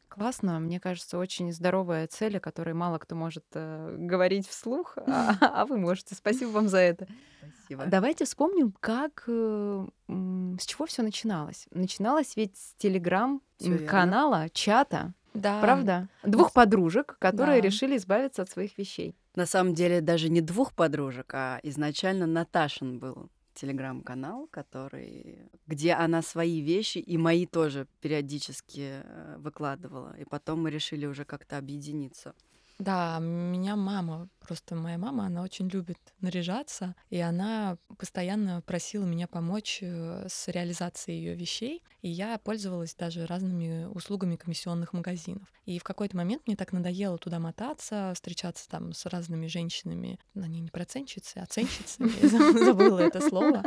Классно, 0.08 0.58
мне 0.58 0.80
кажется, 0.80 1.16
очень 1.16 1.52
здоровая 1.52 2.08
цель, 2.08 2.38
о 2.38 2.40
которой 2.40 2.74
мало 2.74 2.98
кто 2.98 3.14
может 3.14 3.44
э, 3.52 3.96
говорить 3.96 4.48
вслух, 4.48 4.98
а, 5.06 5.36
а 5.40 5.64
вы 5.64 5.76
можете. 5.76 6.16
Спасибо 6.16 6.48
вам 6.48 6.68
за 6.68 6.78
это. 6.78 7.06
Спасибо. 7.38 7.86
Давайте 7.86 8.24
вспомним, 8.24 8.74
как, 8.80 9.22
э, 9.28 9.86
с 10.08 10.66
чего 10.66 10.86
все 10.86 11.02
начиналось. 11.02 11.68
Начиналось 11.70 12.34
ведь 12.34 12.56
с 12.56 12.74
телеграм-канала, 12.78 14.48
чата, 14.52 15.14
Да. 15.36 15.60
правда? 15.60 16.08
Двух 16.22 16.52
подружек, 16.52 17.16
которые 17.18 17.60
Да. 17.60 17.66
решили 17.66 17.96
избавиться 17.96 18.42
от 18.42 18.50
своих 18.50 18.76
вещей. 18.78 19.14
На 19.34 19.46
самом 19.46 19.74
деле 19.74 20.00
даже 20.00 20.28
не 20.28 20.40
двух 20.40 20.72
подружек, 20.72 21.32
а 21.34 21.60
изначально 21.62 22.26
Наташин 22.26 22.98
был 22.98 23.30
телеграм-канал, 23.54 24.48
который, 24.50 25.38
где 25.66 25.92
она 25.94 26.22
свои 26.22 26.60
вещи 26.60 26.98
и 26.98 27.16
мои 27.16 27.46
тоже 27.46 27.86
периодически 28.00 29.02
э, 29.02 29.36
выкладывала. 29.38 30.14
И 30.18 30.24
потом 30.24 30.62
мы 30.62 30.70
решили 30.70 31.06
уже 31.06 31.24
как-то 31.24 31.56
объединиться. 31.58 32.34
Да, 32.78 33.18
меня 33.20 33.74
мама, 33.74 34.28
просто 34.38 34.74
моя 34.74 34.98
мама, 34.98 35.26
она 35.26 35.42
очень 35.42 35.68
любит 35.68 35.98
наряжаться, 36.20 36.94
и 37.08 37.18
она 37.18 37.78
постоянно 37.96 38.60
просила 38.60 39.04
меня 39.06 39.26
помочь 39.26 39.78
э, 39.80 40.26
с 40.28 40.48
реализацией 40.48 41.18
ее 41.18 41.34
вещей, 41.34 41.82
и 42.02 42.10
я 42.10 42.36
пользовалась 42.38 42.94
даже 42.94 43.24
разными 43.24 43.86
услугами 43.86 44.36
комиссионных 44.36 44.92
магазинов. 44.92 45.48
И 45.64 45.78
в 45.78 45.84
какой-то 45.84 46.18
момент 46.18 46.42
мне 46.46 46.54
так 46.54 46.72
надоело 46.72 47.16
туда 47.16 47.38
мотаться, 47.38 48.12
встречаться 48.14 48.68
там 48.68 48.92
с 48.92 49.06
разными 49.06 49.46
женщинами, 49.46 50.18
ну, 50.34 50.42
они 50.44 50.60
не 50.60 50.68
проценщицы, 50.68 51.38
а 51.38 51.46
ценщицы, 51.46 52.06
забыла 52.28 53.00
это 53.00 53.26
слово. 53.26 53.62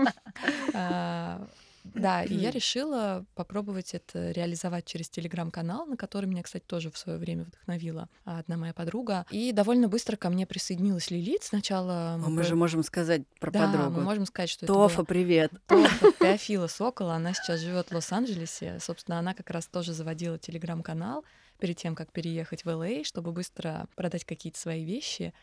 Да, 1.94 2.24
и 2.24 2.34
я 2.34 2.52
решила 2.52 3.26
попробовать 3.36 3.94
это 3.94 4.32
реализовать 4.32 4.86
через 4.86 5.10
телеграм-канал, 5.10 5.86
на 5.86 5.98
который 5.98 6.26
меня, 6.26 6.44
кстати, 6.44 6.64
тоже 6.66 6.92
в 6.92 6.98
свое 6.98 7.18
время 7.18 7.44
вдохновила 7.44 8.10
одна 8.26 8.58
моя 8.58 8.74
подруга. 8.74 9.26
И 9.32 9.52
довольно 9.52 9.88
быстро 9.88 10.16
ко 10.16 10.30
мне 10.30 10.46
присоединилась 10.46 11.12
Лилит. 11.12 11.44
Сначала 11.44 12.14
А 12.14 12.18
мы 12.18 12.40
мы 12.40 12.44
же 12.44 12.56
можем 12.56 12.84
сказать 12.84 13.24
про 13.40 13.52
да, 13.52 13.66
подругу. 13.66 13.98
мы 13.98 14.02
можем 14.02 14.26
сказать, 14.26 14.50
что 14.50 14.66
это 14.66 14.74
Тофа, 14.74 14.98
была 14.98 15.06
привет. 15.06 15.52
Тофа 15.68 16.12
Теофила 16.20 16.68
Сокола. 16.68 17.16
Она 17.16 17.34
сейчас 17.34 17.60
живет 17.60 17.90
в 17.90 17.92
Лос-Анджелесе. 17.94 18.78
Собственно, 18.80 19.20
она 19.20 19.34
как 19.34 19.50
раз 19.50 19.68
тоже 19.68 19.94
заводила 19.94 20.38
телеграм-канал 20.38 21.26
перед 21.60 21.78
тем, 21.78 21.96
как 21.96 22.12
переехать 22.12 22.64
в 22.64 22.70
ЛА, 22.70 23.04
чтобы 23.04 23.32
быстро 23.32 23.88
продать 23.96 24.24
какие-то 24.26 24.60
свои 24.60 24.86
вещи. 24.86 25.34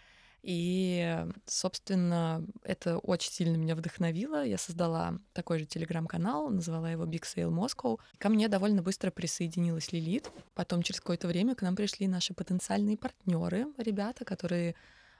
И, 0.48 1.26
собственно, 1.44 2.46
это 2.62 2.98
очень 2.98 3.32
сильно 3.32 3.56
меня 3.56 3.74
вдохновило. 3.74 4.46
Я 4.46 4.58
создала 4.58 5.18
такой 5.32 5.58
же 5.58 5.66
телеграм-канал, 5.66 6.50
назвала 6.50 6.88
его 6.88 7.04
Big 7.04 7.22
Sale 7.22 7.50
Moscow. 7.50 7.98
Ко 8.18 8.28
мне 8.28 8.46
довольно 8.46 8.80
быстро 8.80 9.10
присоединилась 9.10 9.90
Лилит. 9.90 10.30
Потом 10.54 10.82
через 10.82 11.00
какое-то 11.00 11.26
время 11.26 11.56
к 11.56 11.62
нам 11.62 11.74
пришли 11.74 12.06
наши 12.06 12.32
потенциальные 12.32 12.96
партнеры, 12.96 13.66
ребята, 13.76 14.24
которые 14.24 14.76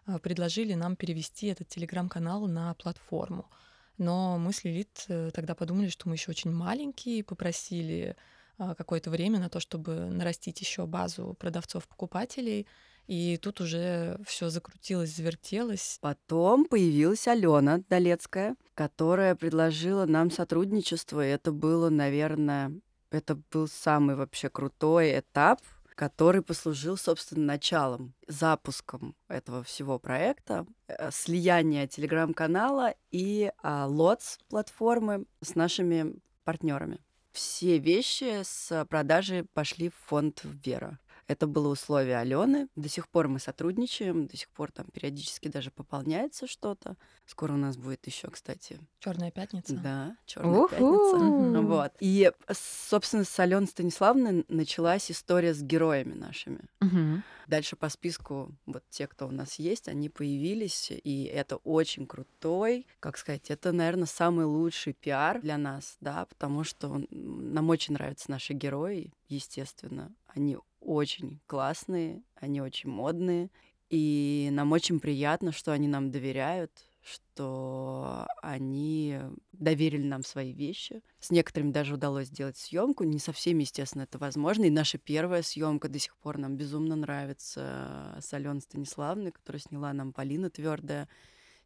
а, 0.06 0.20
предложили 0.20 0.74
нам 0.74 0.94
перевести 0.94 1.48
этот 1.48 1.66
телеграм-канал 1.66 2.46
на 2.46 2.74
платформу. 2.74 3.50
Но 3.98 4.38
мы 4.38 4.52
с 4.52 4.62
Лилит 4.62 5.06
э, 5.08 5.32
тогда 5.34 5.56
подумали, 5.56 5.88
что 5.88 6.08
мы 6.08 6.14
еще 6.14 6.30
очень 6.30 6.52
маленькие, 6.52 7.24
попросили 7.24 8.14
а, 8.58 8.76
какое-то 8.76 9.10
время 9.10 9.40
на 9.40 9.48
то, 9.48 9.58
чтобы 9.58 9.92
нарастить 10.06 10.60
еще 10.60 10.86
базу 10.86 11.34
продавцов-покупателей. 11.40 12.68
И 13.06 13.36
тут 13.36 13.60
уже 13.60 14.18
все 14.26 14.50
закрутилось, 14.50 15.14
завертелось. 15.14 15.98
Потом 16.00 16.64
появилась 16.64 17.28
Алена 17.28 17.82
Долецкая, 17.88 18.56
которая 18.74 19.34
предложила 19.36 20.06
нам 20.06 20.30
сотрудничество. 20.30 21.24
И 21.24 21.30
это 21.30 21.52
было, 21.52 21.88
наверное, 21.88 22.72
это 23.10 23.38
был 23.52 23.68
самый 23.68 24.16
вообще 24.16 24.48
крутой 24.48 25.18
этап, 25.20 25.60
который 25.94 26.42
послужил, 26.42 26.96
собственно, 26.96 27.46
началом, 27.46 28.14
запуском 28.28 29.16
этого 29.28 29.62
всего 29.62 29.98
проекта, 29.98 30.66
э, 30.88 31.10
слияния 31.10 31.86
телеграм-канала 31.86 32.94
и 33.10 33.50
а, 33.62 33.86
лотс 33.86 34.38
платформы 34.48 35.24
с 35.40 35.54
нашими 35.54 36.20
партнерами. 36.44 37.00
Все 37.32 37.78
вещи 37.78 38.42
с 38.42 38.84
продажи 38.90 39.46
пошли 39.54 39.88
в 39.88 39.94
фонд 39.94 40.42
Вера. 40.44 40.98
Это 41.28 41.46
было 41.46 41.68
условие 41.68 42.18
Алены. 42.18 42.68
До 42.76 42.88
сих 42.88 43.08
пор 43.08 43.28
мы 43.28 43.40
сотрудничаем, 43.40 44.26
до 44.26 44.36
сих 44.36 44.48
пор 44.50 44.70
там 44.70 44.86
периодически 44.92 45.48
даже 45.48 45.70
пополняется 45.70 46.46
что-то. 46.46 46.96
Скоро 47.24 47.54
у 47.54 47.56
нас 47.56 47.76
будет 47.76 48.06
еще, 48.06 48.28
кстати. 48.28 48.78
Черная 49.00 49.32
пятница. 49.32 49.74
Да, 49.74 50.16
черная 50.24 50.68
пятница. 50.68 51.62
Вот. 51.62 51.92
И, 52.00 52.30
собственно, 52.52 53.24
с 53.24 53.38
Аленой 53.40 53.66
Станиславной 53.66 54.44
началась 54.48 55.10
история 55.10 55.52
с 55.52 55.62
героями 55.62 56.14
нашими. 56.14 56.60
Дальше 57.48 57.76
по 57.76 57.88
списку 57.88 58.52
вот 58.66 58.82
те, 58.90 59.06
кто 59.06 59.28
у 59.28 59.30
нас 59.30 59.60
есть, 59.60 59.86
они 59.86 60.08
появились, 60.08 60.90
и 60.90 61.24
это 61.32 61.56
очень 61.56 62.04
крутой, 62.04 62.86
как 62.98 63.16
сказать, 63.18 63.50
это, 63.52 63.70
наверное, 63.70 64.06
самый 64.06 64.46
лучший 64.46 64.94
пиар 64.94 65.40
для 65.40 65.56
нас, 65.56 65.96
да, 66.00 66.26
потому 66.26 66.64
что 66.64 67.00
нам 67.10 67.70
очень 67.70 67.94
нравятся 67.94 68.32
наши 68.32 68.52
герои, 68.52 69.12
естественно. 69.28 70.12
Они 70.26 70.58
очень 70.86 71.40
классные, 71.46 72.22
они 72.36 72.60
очень 72.60 72.90
модные, 72.90 73.50
и 73.90 74.48
нам 74.52 74.72
очень 74.72 75.00
приятно, 75.00 75.52
что 75.52 75.72
они 75.72 75.88
нам 75.88 76.10
доверяют, 76.10 76.72
что 77.02 78.26
они 78.42 79.20
доверили 79.52 80.02
нам 80.02 80.24
свои 80.24 80.52
вещи. 80.52 81.02
С 81.20 81.30
некоторыми 81.30 81.70
даже 81.70 81.94
удалось 81.94 82.28
сделать 82.28 82.56
съемку. 82.56 83.04
Не 83.04 83.20
со 83.20 83.32
всеми, 83.32 83.62
естественно, 83.62 84.02
это 84.02 84.18
возможно. 84.18 84.64
И 84.64 84.70
наша 84.70 84.98
первая 84.98 85.42
съемка 85.42 85.88
до 85.88 86.00
сих 86.00 86.16
пор 86.16 86.38
нам 86.38 86.56
безумно 86.56 86.96
нравится 86.96 88.18
с 88.20 88.32
Аленой 88.32 88.60
Станиславной, 88.60 89.30
которую 89.30 89.60
сняла 89.60 89.92
нам 89.92 90.12
Полина 90.12 90.50
Твердая. 90.50 91.08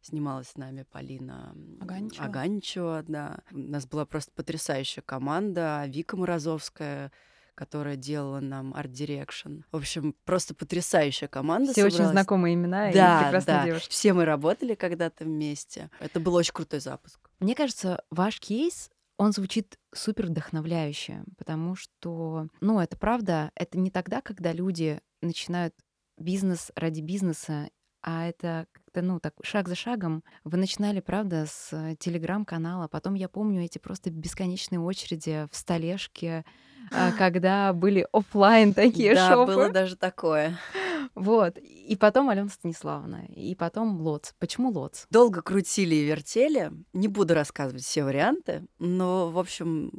Снималась 0.01 0.49
с 0.49 0.57
нами 0.57 0.83
Полина 0.91 1.55
Аганчева. 1.79 2.25
Аганчева, 2.25 3.05
да. 3.07 3.39
У 3.51 3.57
нас 3.57 3.85
была 3.87 4.05
просто 4.05 4.31
потрясающая 4.31 5.03
команда. 5.03 5.85
Вика 5.87 6.17
Морозовская, 6.17 7.11
которая 7.55 7.95
делала 7.95 8.39
нам 8.39 8.73
Art 8.73 8.91
Direction. 8.91 9.63
В 9.71 9.77
общем, 9.77 10.15
просто 10.25 10.53
потрясающая 10.53 11.27
команда 11.27 11.71
Все 11.71 11.83
собралась. 11.83 11.99
очень 11.99 12.11
знакомые 12.11 12.55
имена 12.55 12.91
да, 12.91 13.21
и 13.21 13.23
прекрасные 13.23 13.57
да. 13.57 13.65
девушки. 13.65 13.89
Все 13.89 14.13
мы 14.13 14.25
работали 14.25 14.75
когда-то 14.75 15.25
вместе. 15.25 15.89
Это 15.99 16.19
был 16.19 16.35
очень 16.35 16.53
крутой 16.53 16.79
запуск. 16.79 17.29
Мне 17.39 17.55
кажется, 17.55 18.03
ваш 18.09 18.39
кейс 18.39 18.89
он 19.17 19.33
звучит 19.33 19.77
супер 19.93 20.25
вдохновляюще, 20.25 21.23
потому 21.37 21.75
что, 21.75 22.47
ну, 22.59 22.79
это 22.79 22.97
правда, 22.97 23.51
это 23.53 23.77
не 23.77 23.91
тогда, 23.91 24.19
когда 24.19 24.51
люди 24.51 24.99
начинают 25.21 25.75
бизнес 26.17 26.71
ради 26.75 27.01
бизнеса, 27.01 27.69
а 28.01 28.27
это 28.27 28.65
как-то, 28.91 29.01
ну, 29.01 29.19
так, 29.19 29.33
шаг 29.41 29.67
за 29.67 29.75
шагом. 29.75 30.23
Вы 30.43 30.57
начинали, 30.57 30.99
правда, 30.99 31.45
с 31.47 31.95
телеграм-канала, 31.99 32.87
потом 32.87 33.13
я 33.13 33.29
помню 33.29 33.63
эти 33.63 33.77
просто 33.77 34.09
бесконечные 34.09 34.79
очереди 34.79 35.47
в 35.51 35.55
столешке, 35.55 36.43
а, 36.91 37.11
когда 37.17 37.73
были 37.73 38.05
офлайн 38.11 38.73
такие 38.73 39.15
да, 39.15 39.29
шопы. 39.29 39.53
было 39.53 39.69
даже 39.69 39.95
такое. 39.95 40.57
Вот. 41.13 41.57
И 41.57 41.97
потом 41.97 42.29
Алена 42.29 42.47
Станиславовна, 42.47 43.25
и 43.25 43.53
потом 43.55 43.99
Lots. 43.99 44.33
Почему 44.39 44.69
Lots? 44.69 45.07
Долго 45.09 45.41
крутили 45.41 45.95
и 45.95 46.05
вертели. 46.05 46.71
Не 46.93 47.09
буду 47.09 47.33
рассказывать 47.33 47.83
все 47.83 48.05
варианты, 48.05 48.65
но, 48.79 49.29
в 49.29 49.37
общем, 49.37 49.91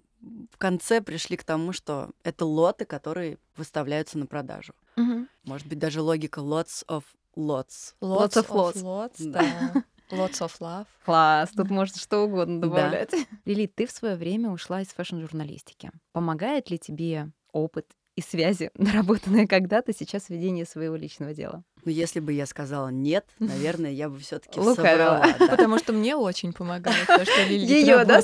в 0.50 0.56
конце 0.56 1.02
пришли 1.02 1.36
к 1.36 1.44
тому, 1.44 1.72
что 1.72 2.10
это 2.22 2.46
лоты, 2.46 2.86
которые 2.86 3.38
выставляются 3.56 4.16
на 4.16 4.26
продажу. 4.26 4.72
Угу. 4.96 5.26
Может 5.44 5.66
быть, 5.66 5.78
даже 5.78 6.00
логика 6.00 6.40
lots 6.40 6.86
of 6.88 7.02
lots. 7.36 7.94
Lots 8.00 8.36
of 8.36 8.48
lots. 8.48 8.82
lots, 8.82 9.16
Да. 9.18 9.84
Lots 10.10 10.40
of 10.42 10.52
love. 10.60 10.86
Класс, 11.06 11.48
тут 11.56 11.70
можно 11.70 11.98
что 11.98 12.24
угодно 12.24 12.60
Да. 12.60 12.66
добавлять. 12.66 13.14
Лилит, 13.46 13.74
ты 13.74 13.86
в 13.86 13.90
свое 13.90 14.14
время 14.14 14.50
ушла 14.50 14.82
из 14.82 14.88
fashion-журналистики. 14.88 15.90
Помогает 16.12 16.68
ли 16.68 16.78
тебе 16.78 17.30
опыт 17.50 17.86
и 18.14 18.20
связи, 18.20 18.70
наработанные 18.76 19.48
когда-то, 19.48 19.94
сейчас 19.94 20.28
ведение 20.28 20.66
своего 20.66 20.96
личного 20.96 21.32
дела? 21.32 21.64
Но 21.86 21.90
если 21.90 22.20
бы 22.20 22.34
я 22.34 22.44
сказала 22.44 22.88
нет, 22.88 23.24
наверное, 23.38 23.90
я 23.90 24.10
бы 24.10 24.18
все-таки 24.18 24.60
Лукавила. 24.60 25.22
соврала. 25.22 25.34
да. 25.38 25.46
Потому 25.48 25.78
что 25.78 25.94
мне 25.94 26.14
очень 26.14 26.52
помогает 26.52 27.06
то, 27.06 27.24
что 27.24 27.42
Лилит 27.48 27.70
Её, 27.70 28.04
да, 28.04 28.20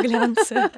глянце. 0.00 0.70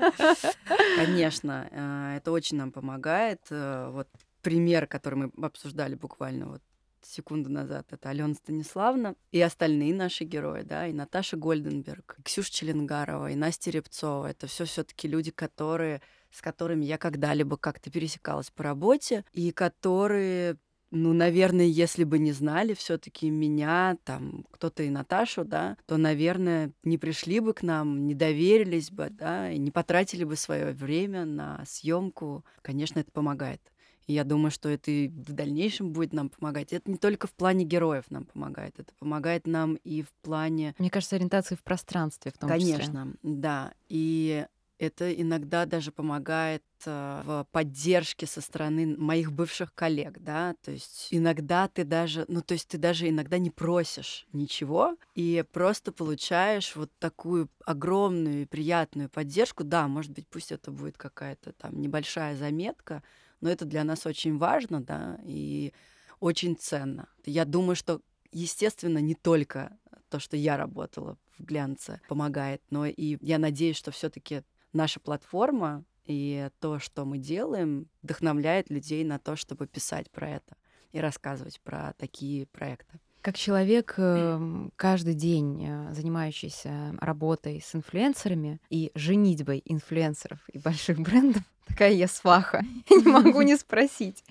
Конечно, 0.96 1.68
э, 1.70 2.16
это 2.16 2.32
очень 2.32 2.56
нам 2.56 2.72
помогает. 2.72 3.40
Э, 3.50 3.90
Вот 3.92 4.08
пример, 4.42 4.86
который 4.86 5.14
мы 5.14 5.46
обсуждали 5.46 5.94
буквально 5.94 6.46
вот 6.48 6.62
секунду 7.08 7.50
назад, 7.50 7.86
это 7.90 8.08
Алена 8.10 8.34
Станиславна 8.34 9.14
и 9.32 9.40
остальные 9.40 9.94
наши 9.94 10.24
герои, 10.24 10.62
да, 10.62 10.86
и 10.86 10.92
Наташа 10.92 11.36
Гольденберг, 11.36 12.16
и 12.18 12.22
Ксюша 12.22 12.52
Челенгарова, 12.52 13.30
и 13.30 13.34
Настя 13.34 13.70
Репцова. 13.70 14.26
Это 14.26 14.46
все 14.46 14.64
все-таки 14.64 15.08
люди, 15.08 15.30
которые 15.30 16.00
с 16.30 16.42
которыми 16.42 16.84
я 16.84 16.98
когда-либо 16.98 17.56
как-то 17.56 17.90
пересекалась 17.90 18.50
по 18.50 18.62
работе, 18.62 19.24
и 19.32 19.50
которые 19.50 20.58
ну, 20.90 21.12
наверное, 21.12 21.66
если 21.66 22.04
бы 22.04 22.18
не 22.18 22.32
знали 22.32 22.72
все-таки 22.72 23.28
меня, 23.28 23.98
там, 24.04 24.46
кто-то 24.50 24.82
и 24.82 24.88
Наташу, 24.88 25.44
да, 25.44 25.76
то, 25.86 25.98
наверное, 25.98 26.72
не 26.82 26.96
пришли 26.96 27.40
бы 27.40 27.52
к 27.52 27.62
нам, 27.62 28.06
не 28.06 28.14
доверились 28.14 28.90
бы, 28.90 29.08
да, 29.10 29.50
и 29.50 29.58
не 29.58 29.70
потратили 29.70 30.24
бы 30.24 30.34
свое 30.34 30.72
время 30.72 31.26
на 31.26 31.62
съемку. 31.66 32.42
Конечно, 32.62 33.00
это 33.00 33.10
помогает. 33.10 33.60
И 34.08 34.14
я 34.14 34.24
думаю, 34.24 34.50
что 34.50 34.68
это 34.70 34.90
и 34.90 35.08
в 35.08 35.32
дальнейшем 35.32 35.92
будет 35.92 36.14
нам 36.14 36.30
помогать. 36.30 36.72
Это 36.72 36.90
не 36.90 36.96
только 36.96 37.26
в 37.26 37.34
плане 37.34 37.64
героев 37.64 38.04
нам 38.10 38.24
помогает, 38.24 38.80
это 38.80 38.92
помогает 38.98 39.46
нам 39.46 39.74
и 39.74 40.02
в 40.02 40.10
плане... 40.22 40.74
Мне 40.78 40.90
кажется, 40.90 41.16
ориентации 41.16 41.54
в 41.54 41.62
пространстве 41.62 42.32
в 42.32 42.38
том 42.38 42.50
числе. 42.50 42.72
Конечно, 42.72 43.14
да. 43.22 43.74
И 43.90 44.46
это 44.78 45.12
иногда 45.12 45.66
даже 45.66 45.92
помогает 45.92 46.62
э, 46.86 47.22
в 47.24 47.46
поддержке 47.50 48.26
со 48.26 48.40
стороны 48.40 48.96
моих 48.96 49.32
бывших 49.32 49.74
коллег, 49.74 50.18
да, 50.20 50.54
то 50.62 50.70
есть 50.70 51.08
иногда 51.10 51.68
ты 51.68 51.84
даже, 51.84 52.24
ну, 52.28 52.40
то 52.40 52.54
есть 52.54 52.68
ты 52.68 52.78
даже 52.78 53.08
иногда 53.08 53.38
не 53.38 53.50
просишь 53.50 54.26
ничего 54.32 54.96
и 55.14 55.44
просто 55.52 55.92
получаешь 55.92 56.76
вот 56.76 56.90
такую 56.98 57.50
огромную 57.64 58.42
и 58.42 58.46
приятную 58.46 59.08
поддержку, 59.10 59.64
да, 59.64 59.88
может 59.88 60.12
быть, 60.12 60.28
пусть 60.28 60.52
это 60.52 60.70
будет 60.70 60.96
какая-то 60.96 61.52
там 61.52 61.80
небольшая 61.80 62.36
заметка, 62.36 63.02
но 63.40 63.50
это 63.50 63.64
для 63.64 63.84
нас 63.84 64.06
очень 64.06 64.38
важно, 64.38 64.82
да, 64.82 65.18
и 65.24 65.72
очень 66.20 66.56
ценно. 66.56 67.08
Я 67.24 67.44
думаю, 67.44 67.76
что, 67.76 68.00
естественно, 68.32 68.98
не 68.98 69.14
только 69.14 69.76
то, 70.08 70.18
что 70.18 70.36
я 70.36 70.56
работала 70.56 71.18
в 71.38 71.44
глянце, 71.44 72.00
помогает, 72.08 72.62
но 72.70 72.86
и 72.86 73.18
я 73.20 73.38
надеюсь, 73.38 73.76
что 73.76 73.90
все-таки 73.90 74.42
наша 74.72 75.00
платформа 75.00 75.84
и 76.04 76.48
то, 76.60 76.78
что 76.78 77.04
мы 77.04 77.18
делаем, 77.18 77.88
вдохновляет 78.02 78.70
людей 78.70 79.04
на 79.04 79.18
то, 79.18 79.36
чтобы 79.36 79.66
писать 79.66 80.10
про 80.10 80.30
это 80.30 80.56
и 80.92 81.00
рассказывать 81.00 81.60
про 81.60 81.92
такие 81.98 82.46
проекты. 82.46 82.98
Как 83.20 83.36
человек, 83.36 83.94
эм, 83.98 84.72
каждый 84.76 85.14
день 85.14 85.64
э, 85.66 85.94
занимающийся 85.94 86.94
работой 87.00 87.60
с 87.60 87.74
инфлюенсерами 87.74 88.60
и 88.70 88.90
женитьбой 88.94 89.60
инфлюенсеров 89.64 90.38
и 90.52 90.58
больших 90.58 91.00
брендов, 91.00 91.42
такая 91.66 91.92
я 91.92 92.06
сваха, 92.06 92.62
я 92.90 92.96
не 92.96 93.08
могу 93.08 93.42
не 93.42 93.56
спросить. 93.56 94.24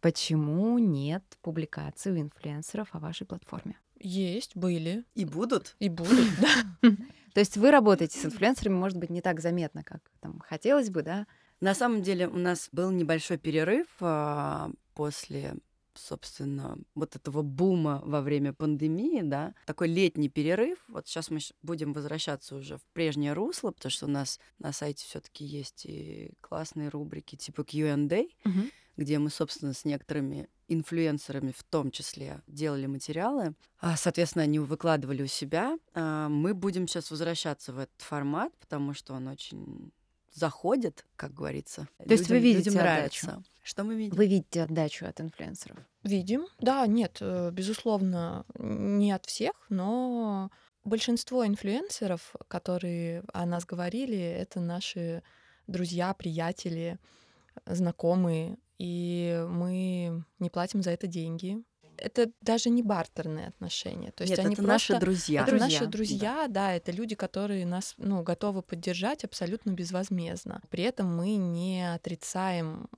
Почему 0.00 0.78
нет 0.78 1.22
публикаций 1.42 2.12
у 2.12 2.16
инфлюенсеров 2.18 2.88
о 2.92 2.98
вашей 2.98 3.26
платформе? 3.26 3.76
Есть, 4.00 4.56
были 4.56 5.04
И 5.14 5.24
будут. 5.24 5.76
и 5.78 5.88
будут, 5.88 6.28
да. 6.40 6.90
То 7.34 7.40
есть 7.40 7.56
вы 7.56 7.70
работаете 7.70 8.18
с 8.18 8.24
инфлюенсерами, 8.24 8.74
может 8.74 8.98
быть, 8.98 9.10
не 9.10 9.20
так 9.20 9.40
заметно, 9.40 9.84
как 9.84 10.00
там 10.20 10.40
хотелось 10.40 10.90
бы, 10.90 11.02
да? 11.02 11.26
На 11.60 11.74
самом 11.74 12.02
деле 12.02 12.26
у 12.28 12.36
нас 12.36 12.68
был 12.72 12.90
небольшой 12.90 13.38
перерыв 13.38 13.86
а, 14.00 14.70
после 14.94 15.54
собственно, 15.98 16.78
вот 16.94 17.16
этого 17.16 17.42
бума 17.42 18.00
во 18.04 18.20
время 18.20 18.52
пандемии, 18.52 19.20
да, 19.22 19.54
такой 19.66 19.88
летний 19.88 20.28
перерыв. 20.28 20.78
Вот 20.88 21.06
сейчас 21.06 21.30
мы 21.30 21.38
будем 21.62 21.92
возвращаться 21.92 22.56
уже 22.56 22.76
в 22.76 22.82
прежнее 22.92 23.32
русло, 23.32 23.70
потому 23.70 23.90
что 23.90 24.06
у 24.06 24.10
нас 24.10 24.38
на 24.58 24.72
сайте 24.72 25.04
все-таки 25.04 25.44
есть 25.44 25.84
и 25.86 26.32
классные 26.40 26.88
рубрики 26.88 27.36
типа 27.36 27.64
Q&A, 27.64 28.26
где 28.96 29.18
мы, 29.18 29.30
собственно, 29.30 29.72
с 29.74 29.84
некоторыми 29.84 30.48
инфлюенсерами 30.66 31.52
в 31.56 31.62
том 31.64 31.90
числе 31.90 32.42
делали 32.46 32.86
материалы. 32.86 33.54
А, 33.80 33.96
Соответственно, 33.96 34.42
они 34.42 34.58
выкладывали 34.58 35.22
у 35.22 35.26
себя. 35.26 35.78
А, 35.94 36.28
Мы 36.28 36.52
будем 36.52 36.86
сейчас 36.88 37.10
возвращаться 37.10 37.72
в 37.72 37.78
этот 37.78 38.00
формат, 38.00 38.52
потому 38.58 38.94
что 38.94 39.14
он 39.14 39.28
очень 39.28 39.92
заходит, 40.38 41.04
как 41.16 41.34
говорится. 41.34 41.88
То 41.98 42.12
есть 42.12 42.28
вы 42.28 42.38
видите 42.38 42.70
людям 42.70 42.80
отдачу? 42.80 43.26
нравится. 43.26 43.42
Что 43.62 43.84
мы 43.84 43.96
видим? 43.96 44.16
Вы 44.16 44.26
видите 44.26 44.62
отдачу 44.62 45.06
от 45.06 45.20
инфлюенсеров? 45.20 45.78
Видим. 46.02 46.46
Да, 46.58 46.86
нет, 46.86 47.18
э, 47.20 47.50
безусловно, 47.52 48.46
не 48.58 49.12
от 49.12 49.26
всех, 49.26 49.52
но 49.68 50.50
большинство 50.84 51.46
инфлюенсеров, 51.46 52.34
которые 52.48 53.24
о 53.32 53.44
нас 53.44 53.66
говорили, 53.66 54.18
это 54.18 54.60
наши 54.60 55.22
друзья, 55.66 56.14
приятели, 56.14 56.98
знакомые, 57.66 58.58
и 58.78 59.44
мы 59.48 60.24
не 60.38 60.50
платим 60.50 60.82
за 60.82 60.92
это 60.92 61.06
деньги. 61.06 61.62
Это 61.98 62.30
даже 62.40 62.70
не 62.70 62.82
бартерные 62.82 63.48
отношения. 63.48 64.10
То 64.12 64.22
есть 64.22 64.30
Нет, 64.30 64.40
они 64.40 64.54
это 64.54 64.62
просто... 64.62 64.92
наши 64.92 65.00
друзья. 65.00 65.42
Это 65.42 65.50
Друзья, 65.50 65.66
наши 65.66 65.86
друзья, 65.86 66.46
да. 66.48 66.74
это 66.74 66.92
люди, 66.92 67.14
которые 67.14 67.66
нас 67.66 67.94
ну, 67.98 68.22
готовы 68.22 68.62
поддержать 68.62 69.24
абсолютно 69.24 69.70
безвозмездно. 69.70 70.60
При 70.70 70.84
этом 70.84 71.14
мы 71.14 71.36
не 71.36 71.94
отрицаем 71.94 72.88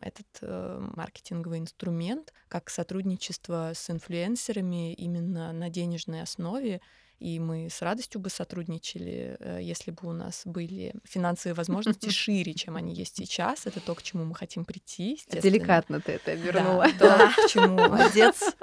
этот 0.00 0.26
э, 0.42 0.90
маркетинговый 0.94 1.58
инструмент 1.58 2.32
как 2.48 2.70
сотрудничество 2.70 3.72
с 3.74 3.88
инфлюенсерами 3.90 4.92
именно 4.94 5.52
на 5.52 5.68
денежной 5.68 6.22
основе 6.22 6.80
и 7.22 7.38
мы 7.38 7.68
с 7.70 7.80
радостью 7.82 8.20
бы 8.20 8.30
сотрудничали, 8.30 9.36
э, 9.38 9.60
если 9.62 9.92
бы 9.92 10.08
у 10.08 10.12
нас 10.12 10.42
были 10.44 10.92
финансовые 11.04 11.54
возможности 11.54 12.08
шире, 12.10 12.52
чем 12.52 12.74
они 12.74 12.92
есть 12.94 13.16
сейчас. 13.16 13.66
Это 13.66 13.80
то, 13.80 13.94
к 13.94 14.02
чему 14.02 14.24
мы 14.24 14.34
хотим 14.34 14.64
прийти. 14.64 15.20
Деликатно 15.30 16.00
ты 16.00 16.12
это 16.12 16.32
обернула. 16.32 16.88
Да, 16.98 17.32
то, 17.34 17.42
к 17.42 17.48
чему 17.48 17.76
Молодец. 17.76 18.56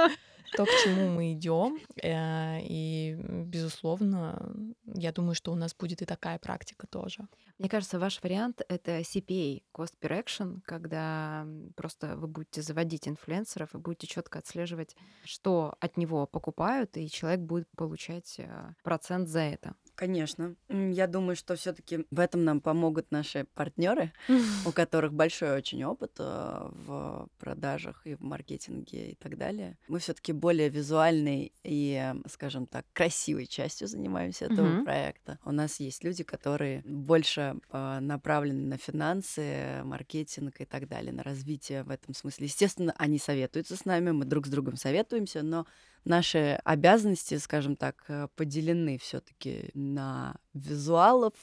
То, 0.55 0.65
к 0.65 0.69
чему 0.83 1.09
мы 1.09 1.33
идем. 1.33 1.79
Э, 2.01 2.59
и, 2.61 3.15
безусловно, 3.45 4.53
я 4.85 5.11
думаю, 5.11 5.35
что 5.35 5.51
у 5.51 5.55
нас 5.55 5.75
будет 5.75 6.01
и 6.01 6.05
такая 6.05 6.39
практика 6.39 6.87
тоже. 6.87 7.27
Мне 7.57 7.69
кажется, 7.69 7.99
ваш 7.99 8.21
вариант— 8.23 8.61
это 8.69 8.99
CPA, 8.99 9.63
Cost 9.73 9.93
Per 10.01 10.23
Action, 10.23 10.59
когда 10.65 11.45
просто 11.75 12.15
вы 12.15 12.27
будете 12.27 12.61
заводить 12.61 13.07
инфлюенсеров 13.07 13.75
и 13.75 13.77
будете 13.77 14.07
четко 14.07 14.39
отслеживать, 14.39 14.95
что 15.23 15.75
от 15.79 15.97
него 15.97 16.25
покупают, 16.25 16.95
и 16.97 17.09
человек 17.09 17.41
будет 17.41 17.67
получать 17.75 18.35
э, 18.37 18.73
процент 18.83 19.27
за 19.27 19.41
это. 19.41 19.75
Конечно. 19.99 20.55
Я 20.69 21.07
думаю, 21.07 21.35
что 21.35 21.57
все-таки 21.57 22.05
в 22.09 22.21
этом 22.21 22.45
нам 22.45 22.61
помогут 22.61 23.11
наши 23.11 23.45
партнеры, 23.53 24.13
у 24.65 24.71
которых 24.71 25.13
большой 25.13 25.51
очень 25.51 25.83
опыт 25.83 26.13
э, 26.19 26.69
в 26.71 27.27
продажах 27.37 28.07
и 28.07 28.15
в 28.15 28.21
маркетинге 28.21 29.11
и 29.11 29.15
так 29.15 29.37
далее. 29.37 29.77
Мы 29.89 29.99
все-таки 29.99 30.31
более 30.31 30.69
визуальной 30.69 31.51
и, 31.65 32.13
скажем 32.29 32.65
так, 32.65 32.85
красивой 32.93 33.45
частью 33.45 33.89
занимаемся 33.89 34.45
этого 34.45 34.67
Мгм. 34.67 34.85
проекта. 34.85 35.37
У 35.43 35.51
нас 35.51 35.81
есть 35.81 36.05
люди, 36.05 36.23
которые 36.23 36.81
больше 36.85 37.59
э, 37.69 37.99
направлены 37.99 38.67
на 38.67 38.77
финансы, 38.77 39.81
маркетинг 39.83 40.61
и 40.61 40.65
так 40.65 40.87
далее, 40.87 41.11
на 41.11 41.23
развитие 41.23 41.83
в 41.83 41.89
этом 41.89 42.13
смысле. 42.13 42.45
Естественно, 42.45 42.93
они 42.97 43.19
советуются 43.19 43.75
с 43.75 43.83
нами, 43.83 44.11
мы 44.11 44.23
друг 44.23 44.47
с 44.47 44.49
другом 44.49 44.77
советуемся, 44.77 45.43
но 45.43 45.67
наши 46.05 46.59
обязанности, 46.63 47.37
скажем 47.37 47.75
так, 47.75 48.05
э, 48.07 48.29
поделены 48.35 48.97
все-таки 48.97 49.69
на 49.93 50.35
визуалов 50.53 51.33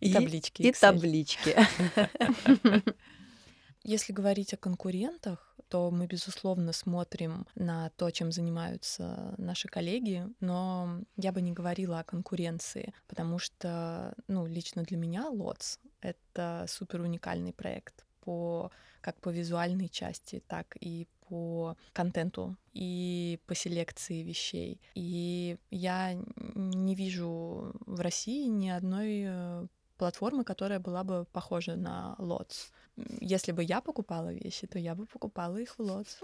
И 0.00 0.12
таблички 0.12 0.62
и 0.62 0.70
Excel. 0.70 0.80
таблички. 0.80 1.56
Если 3.84 4.12
говорить 4.12 4.52
о 4.54 4.58
конкурентах, 4.58 5.54
то 5.68 5.90
мы, 5.90 6.06
безусловно, 6.06 6.72
смотрим 6.72 7.46
на 7.54 7.90
то, 7.90 8.10
чем 8.10 8.32
занимаются 8.32 9.34
наши 9.38 9.68
коллеги, 9.68 10.26
но 10.40 11.00
я 11.16 11.32
бы 11.32 11.40
не 11.42 11.52
говорила 11.52 12.00
о 12.00 12.04
конкуренции, 12.04 12.94
потому 13.08 13.38
что, 13.38 14.14
ну, 14.28 14.46
лично 14.46 14.82
для 14.82 14.96
меня 14.96 15.28
ЛОЦ— 15.28 15.80
это 16.00 16.66
супер 16.68 17.00
уникальный 17.00 17.52
проект 17.52 18.04
по 18.20 18.70
как 19.00 19.20
по 19.20 19.28
визуальной 19.28 19.90
части, 19.90 20.42
так 20.46 20.76
и 20.80 21.06
по 21.28 21.76
контенту 21.92 22.56
и 22.72 23.38
по 23.46 23.54
селекции 23.54 24.22
вещей. 24.22 24.80
И 24.94 25.56
я 25.70 26.14
не 26.54 26.94
вижу 26.94 27.72
в 27.86 28.00
России 28.00 28.46
ни 28.48 28.68
одной 28.68 29.24
э, 29.26 29.66
платформы, 29.96 30.44
которая 30.44 30.80
была 30.80 31.04
бы 31.04 31.26
похожа 31.32 31.76
на 31.76 32.14
Лотс. 32.18 32.70
Если 33.20 33.50
бы 33.52 33.62
я 33.64 33.80
покупала 33.80 34.32
вещи, 34.32 34.66
то 34.68 34.78
я 34.78 34.94
бы 34.94 35.06
покупала 35.06 35.56
их 35.56 35.74
в 35.78 35.82
Лотс. 35.82 36.16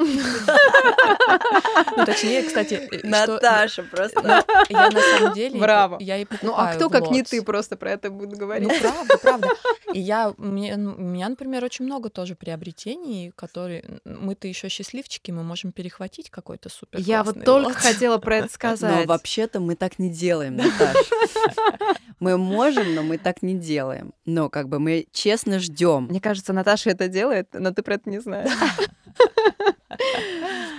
Ну, 1.96 2.04
точнее, 2.06 2.42
кстати, 2.44 2.74
э, 2.74 2.98
что- 2.98 3.06
Наташа 3.06 3.82
просто. 3.82 4.20
ну, 4.22 4.28
я 4.68 4.90
на 4.90 5.00
самом 5.00 5.34
деле, 5.34 5.58
Браво. 5.58 5.96
я 6.00 6.16
и 6.18 6.26
Ну, 6.30 6.36
покупаю 6.36 6.68
а 6.70 6.74
кто, 6.76 6.88
как 6.90 7.10
не 7.10 7.22
ты, 7.22 7.42
просто 7.42 7.76
про 7.76 7.90
это 7.92 8.10
будет 8.10 8.38
говорить? 8.38 8.68
Ну, 8.68 8.78
правда, 8.80 9.18
правда. 9.18 9.48
И 9.94 10.00
я, 10.00 10.32
мне- 10.36 10.74
у 10.76 10.78
меня, 10.78 11.28
например, 11.28 11.64
очень 11.64 11.84
много 11.84 12.10
тоже 12.10 12.36
приобретений, 12.36 13.32
которые... 13.34 14.00
Мы-то 14.04 14.46
еще 14.46 14.68
счастливчики, 14.68 15.32
мы 15.32 15.42
можем 15.42 15.72
перехватить 15.72 16.30
какой-то 16.30 16.68
супер 16.68 17.00
Я 17.00 17.24
вот 17.24 17.44
только 17.44 17.72
хотела 17.72 18.18
про 18.18 18.36
это 18.36 18.44
Но 18.46 18.50
сказать. 18.52 19.06
вообще-то 19.06 19.58
мы 19.58 19.74
так 19.74 19.98
не 19.98 20.08
делаем, 20.10 20.56
Наташа. 20.56 20.98
Мы 22.20 22.36
можем, 22.36 22.94
но 22.94 23.02
мы 23.02 23.16
так 23.16 23.40
не 23.42 23.54
делаем. 23.54 24.12
Но 24.26 24.50
как 24.50 24.68
бы 24.68 24.78
мы 24.78 25.06
честно 25.10 25.58
ждем. 25.58 26.04
Мне 26.04 26.20
кажется, 26.20 26.52
Наташа 26.60 26.90
это 26.90 27.08
делает, 27.08 27.48
но 27.52 27.70
ты 27.72 27.82
про 27.82 27.94
это 27.94 28.10
не 28.10 28.20
знаешь. 28.20 28.50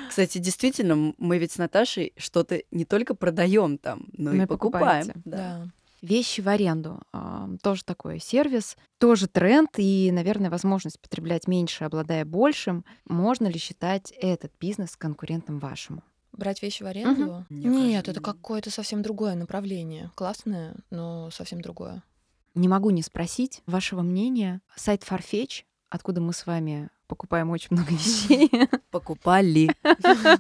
Кстати, 0.10 0.38
действительно, 0.40 1.14
мы 1.18 1.38
ведь 1.38 1.54
с 1.54 1.58
Наташей 1.58 2.14
что-то 2.18 2.62
не 2.72 2.86
только 2.86 3.16
продаем 3.16 3.78
там, 3.78 4.08
но 4.14 4.34
и 4.34 4.46
покупаем. 4.46 5.08
Да. 5.26 5.38
Да. 5.66 5.68
Вещи 6.02 6.42
в 6.42 6.48
аренду. 6.48 7.00
а, 7.14 7.48
Тоже 7.62 7.84
такой 7.84 8.20
сервис, 8.20 8.76
тоже 8.98 9.28
тренд 9.28 9.70
и, 9.78 10.10
наверное, 10.12 10.50
возможность 10.50 11.00
потреблять 11.00 11.48
меньше, 11.48 11.84
обладая 11.84 12.26
большим. 12.26 12.84
Можно 13.06 13.48
ли 13.48 13.60
считать 13.60 14.12
этот 14.20 14.52
бизнес 14.60 14.96
конкурентом 14.98 15.60
вашему? 15.60 16.02
Брать 16.32 16.64
вещи 16.64 16.82
в 16.82 16.88
аренду? 16.88 17.46
Мне 17.50 17.66
Нет, 17.70 18.06
кажется, 18.06 18.12
это 18.12 18.22
какое-то 18.22 18.72
совсем 18.72 19.04
другое 19.04 19.36
направление. 19.36 20.10
Классное, 20.16 20.76
но 20.90 21.30
совсем 21.30 21.62
другое. 21.62 22.02
Не 22.56 22.68
могу 22.68 22.90
не 22.90 23.04
спросить 23.04 23.62
вашего 23.68 24.02
мнения. 24.02 24.62
Сайт 24.76 25.04
Farfetch, 25.04 25.64
откуда 25.92 26.22
мы 26.22 26.34
с 26.34 26.48
вами 26.48 26.90
покупаем 27.08 27.52
очень 27.52 27.68
много 27.72 27.92
вещей. 27.94 28.50
Покупали. 28.90 29.70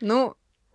Ну, 0.00 0.34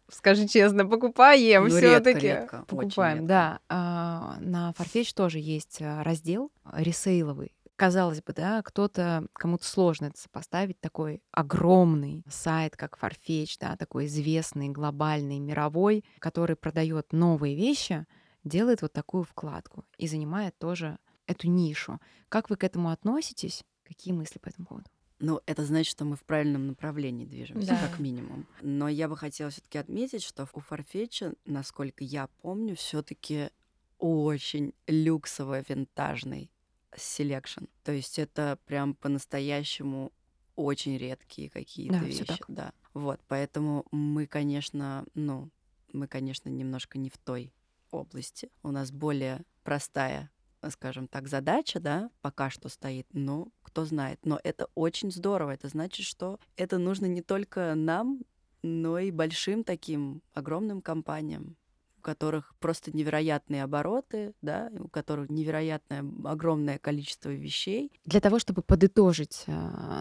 скажи 0.10 0.48
честно, 0.48 0.86
покупаем 0.86 1.64
Ну, 1.64 1.70
все 1.70 1.82
редко, 1.82 2.14
таки 2.14 2.28
редко, 2.28 2.56
очень 2.58 2.66
Покупаем, 2.68 3.18
редко. 3.20 3.28
да. 3.28 3.60
А, 3.70 4.38
На 4.40 4.72
Farfetch 4.78 5.14
тоже 5.16 5.40
есть 5.40 5.82
а, 5.82 6.04
раздел 6.04 6.52
ресейловый. 6.74 7.56
Казалось 7.76 8.22
бы, 8.22 8.32
да, 8.34 8.62
кто-то, 8.62 9.26
кому-то 9.34 9.66
сложно 9.66 10.06
это 10.06 10.18
сопоставить, 10.18 10.80
такой 10.80 11.22
огромный 11.32 12.24
сайт, 12.30 12.78
как 12.78 12.98
Farfetch, 12.98 13.58
да, 13.60 13.76
такой 13.76 14.06
известный, 14.06 14.70
глобальный, 14.70 15.40
мировой, 15.40 16.06
который 16.20 16.56
продает 16.56 17.12
новые 17.12 17.56
вещи, 17.56 18.06
делает 18.46 18.82
вот 18.82 18.94
такую 18.94 19.24
вкладку 19.24 19.84
и 19.98 20.08
занимает 20.08 20.58
тоже 20.58 20.98
эту 21.28 21.48
нишу. 21.50 22.00
Как 22.30 22.50
вы 22.50 22.58
к 22.58 22.64
этому 22.64 22.90
относитесь? 22.90 23.64
Какие 23.84 24.14
мысли 24.14 24.40
по 24.40 24.50
этому 24.50 24.68
поводу? 24.68 24.90
Ну, 25.20 25.40
это 25.46 25.64
значит, 25.66 25.92
что 25.92 26.04
мы 26.06 26.16
в 26.18 26.24
правильном 26.26 26.68
направлении 26.68 27.26
движемся, 27.26 27.70
Да. 27.70 27.88
как 27.88 28.00
минимум. 28.00 28.46
Но 28.62 28.90
я 28.90 29.08
бы 29.08 29.16
хотела 29.16 29.50
все-таки 29.50 29.78
отметить, 29.78 30.24
что 30.24 30.48
у 30.54 30.60
Farfetch, 30.60 31.38
насколько 31.46 32.04
я 32.04 32.28
помню, 32.42 32.76
все-таки 32.76 33.50
очень 33.98 34.74
люксово-винтажный 34.88 36.50
selection. 36.96 37.66
То 37.84 37.92
есть 37.92 38.20
это 38.20 38.58
прям 38.66 38.94
по-настоящему 38.94 40.12
очень 40.56 40.98
редкие 40.98 41.50
какие-то 41.50 42.00
Да, 42.00 42.06
вещи. 42.06 42.26
так. 42.26 42.46
Да. 42.48 42.74
Вот, 42.94 43.20
поэтому 43.28 43.86
мы, 43.92 44.26
конечно, 44.26 45.06
ну, 45.14 45.50
мы, 45.92 46.08
конечно, 46.08 46.50
немножко 46.50 46.98
не 46.98 47.10
в 47.10 47.18
той 47.18 47.54
области. 47.92 48.50
У 48.64 48.72
нас 48.72 48.92
более 48.92 49.44
простая, 49.64 50.30
скажем 50.70 51.08
так, 51.08 51.28
задача, 51.28 51.80
да, 51.80 52.10
пока 52.22 52.50
что 52.50 52.70
стоит. 52.70 53.08
Но 53.14 53.50
кто 53.64 53.86
знает. 53.86 54.20
Но 54.24 54.40
это 54.44 54.68
очень 54.76 55.12
здорово. 55.12 55.52
Это 55.52 55.68
значит, 55.68 56.06
что 56.06 56.40
это 56.56 56.78
нужно 56.78 57.06
не 57.06 57.22
только 57.22 57.74
нам, 57.76 58.22
но 58.64 59.00
и 59.00 59.12
большим 59.12 59.64
таким 59.64 60.22
огромным 60.34 60.82
компаниям, 60.82 61.56
у 61.98 62.02
которых 62.02 62.56
просто 62.60 62.96
невероятные 62.96 63.64
обороты, 63.64 64.34
да, 64.42 64.72
у 64.80 64.88
которых 64.88 65.30
невероятное 65.30 66.04
огромное 66.24 66.80
количество 66.80 67.30
вещей. 67.30 67.92
Для 68.06 68.22
того, 68.22 68.40
чтобы 68.40 68.62
подытожить 68.62 69.44
э, 69.46 69.52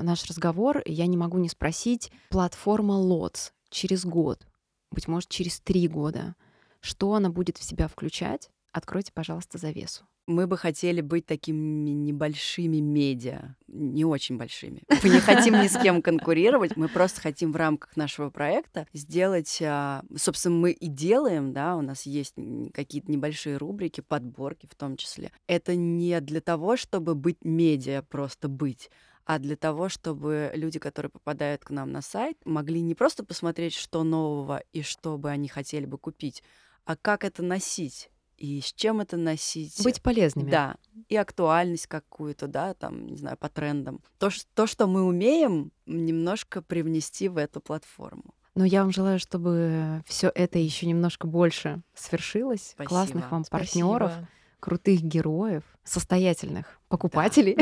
наш 0.02 0.24
разговор, 0.26 0.82
я 0.86 1.06
не 1.06 1.16
могу 1.16 1.38
не 1.38 1.48
спросить, 1.48 2.10
платформа 2.30 2.94
LOTS 2.94 3.52
через 3.68 4.04
год, 4.04 4.46
быть 4.90 5.08
может, 5.08 5.28
через 5.28 5.60
три 5.60 5.88
года, 5.88 6.36
что 6.80 7.14
она 7.14 7.30
будет 7.30 7.58
в 7.58 7.64
себя 7.64 7.88
включать? 7.88 8.50
Откройте, 8.72 9.12
пожалуйста, 9.12 9.58
завесу. 9.58 10.06
Мы 10.26 10.46
бы 10.46 10.56
хотели 10.56 11.02
быть 11.02 11.26
такими 11.26 11.90
небольшими 11.90 12.78
медиа, 12.78 13.56
не 13.68 14.04
очень 14.06 14.38
большими. 14.38 14.82
Мы 15.02 15.10
не 15.10 15.20
хотим 15.20 15.60
ни 15.60 15.66
с 15.66 15.78
кем 15.78 16.00
конкурировать, 16.00 16.76
мы 16.76 16.88
просто 16.88 17.20
хотим 17.20 17.52
в 17.52 17.56
рамках 17.56 17.96
нашего 17.96 18.30
проекта 18.30 18.86
сделать, 18.94 19.60
а, 19.62 20.02
собственно, 20.16 20.56
мы 20.56 20.70
и 20.72 20.88
делаем, 20.88 21.52
да, 21.52 21.76
у 21.76 21.82
нас 21.82 22.06
есть 22.06 22.34
какие-то 22.72 23.10
небольшие 23.10 23.58
рубрики, 23.58 24.00
подборки 24.00 24.66
в 24.70 24.74
том 24.74 24.96
числе. 24.96 25.30
Это 25.46 25.74
не 25.74 26.18
для 26.20 26.40
того, 26.40 26.76
чтобы 26.76 27.14
быть 27.14 27.44
медиа, 27.44 28.02
просто 28.02 28.48
быть, 28.48 28.90
а 29.26 29.38
для 29.38 29.56
того, 29.56 29.88
чтобы 29.88 30.52
люди, 30.54 30.78
которые 30.78 31.10
попадают 31.10 31.64
к 31.64 31.70
нам 31.70 31.92
на 31.92 32.02
сайт, 32.02 32.38
могли 32.44 32.80
не 32.80 32.94
просто 32.94 33.24
посмотреть, 33.24 33.74
что 33.74 34.04
нового 34.04 34.62
и 34.72 34.82
что 34.82 35.18
бы 35.18 35.30
они 35.30 35.48
хотели 35.48 35.86
бы 35.86 35.98
купить, 35.98 36.42
а 36.84 36.96
как 36.96 37.24
это 37.24 37.42
носить 37.42 38.10
и 38.36 38.60
с 38.60 38.72
чем 38.72 39.00
это 39.00 39.16
носить. 39.16 39.82
Быть 39.84 40.02
полезными. 40.02 40.50
Да, 40.50 40.76
и 41.08 41.16
актуальность 41.16 41.86
какую-то, 41.86 42.46
да, 42.46 42.74
там, 42.74 43.06
не 43.06 43.16
знаю, 43.16 43.36
по 43.36 43.48
трендам. 43.48 44.00
То, 44.18 44.30
ш- 44.30 44.44
то 44.54 44.66
что 44.66 44.86
мы 44.86 45.02
умеем, 45.04 45.70
немножко 45.86 46.62
привнести 46.62 47.28
в 47.28 47.36
эту 47.36 47.60
платформу. 47.60 48.34
Но 48.54 48.64
я 48.64 48.82
вам 48.82 48.92
желаю, 48.92 49.18
чтобы 49.18 50.02
все 50.06 50.30
это 50.34 50.58
еще 50.58 50.86
немножко 50.86 51.26
больше 51.26 51.82
свершилось. 51.94 52.70
Спасибо. 52.70 52.88
Классных 52.88 53.30
вам 53.32 53.44
партнеров, 53.50 54.12
крутых 54.60 55.02
героев, 55.02 55.64
состоятельных 55.82 56.80
покупателей. 56.88 57.56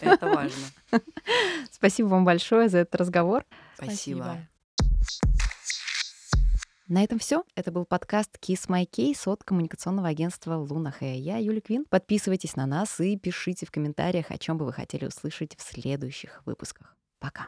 Это 0.00 0.26
важно. 0.28 0.66
Спасибо 1.72 2.06
вам 2.08 2.24
большое 2.24 2.68
за 2.68 2.78
этот 2.78 2.94
разговор. 3.00 3.44
Спасибо. 3.74 4.38
На 6.90 7.04
этом 7.04 7.20
все. 7.20 7.44
Это 7.54 7.70
был 7.70 7.84
подкаст 7.84 8.36
Kiss 8.40 8.68
My 8.68 8.84
Case 8.84 9.30
от 9.30 9.44
коммуникационного 9.44 10.08
агентства 10.08 10.56
Луна 10.56 10.90
Хэ. 10.90 11.14
Я 11.18 11.36
Юлия 11.36 11.60
Квин. 11.60 11.84
Подписывайтесь 11.88 12.56
на 12.56 12.66
нас 12.66 12.98
и 12.98 13.16
пишите 13.16 13.64
в 13.64 13.70
комментариях, 13.70 14.32
о 14.32 14.38
чем 14.38 14.58
бы 14.58 14.64
вы 14.64 14.72
хотели 14.72 15.06
услышать 15.06 15.56
в 15.56 15.62
следующих 15.62 16.42
выпусках. 16.46 16.96
Пока. 17.20 17.46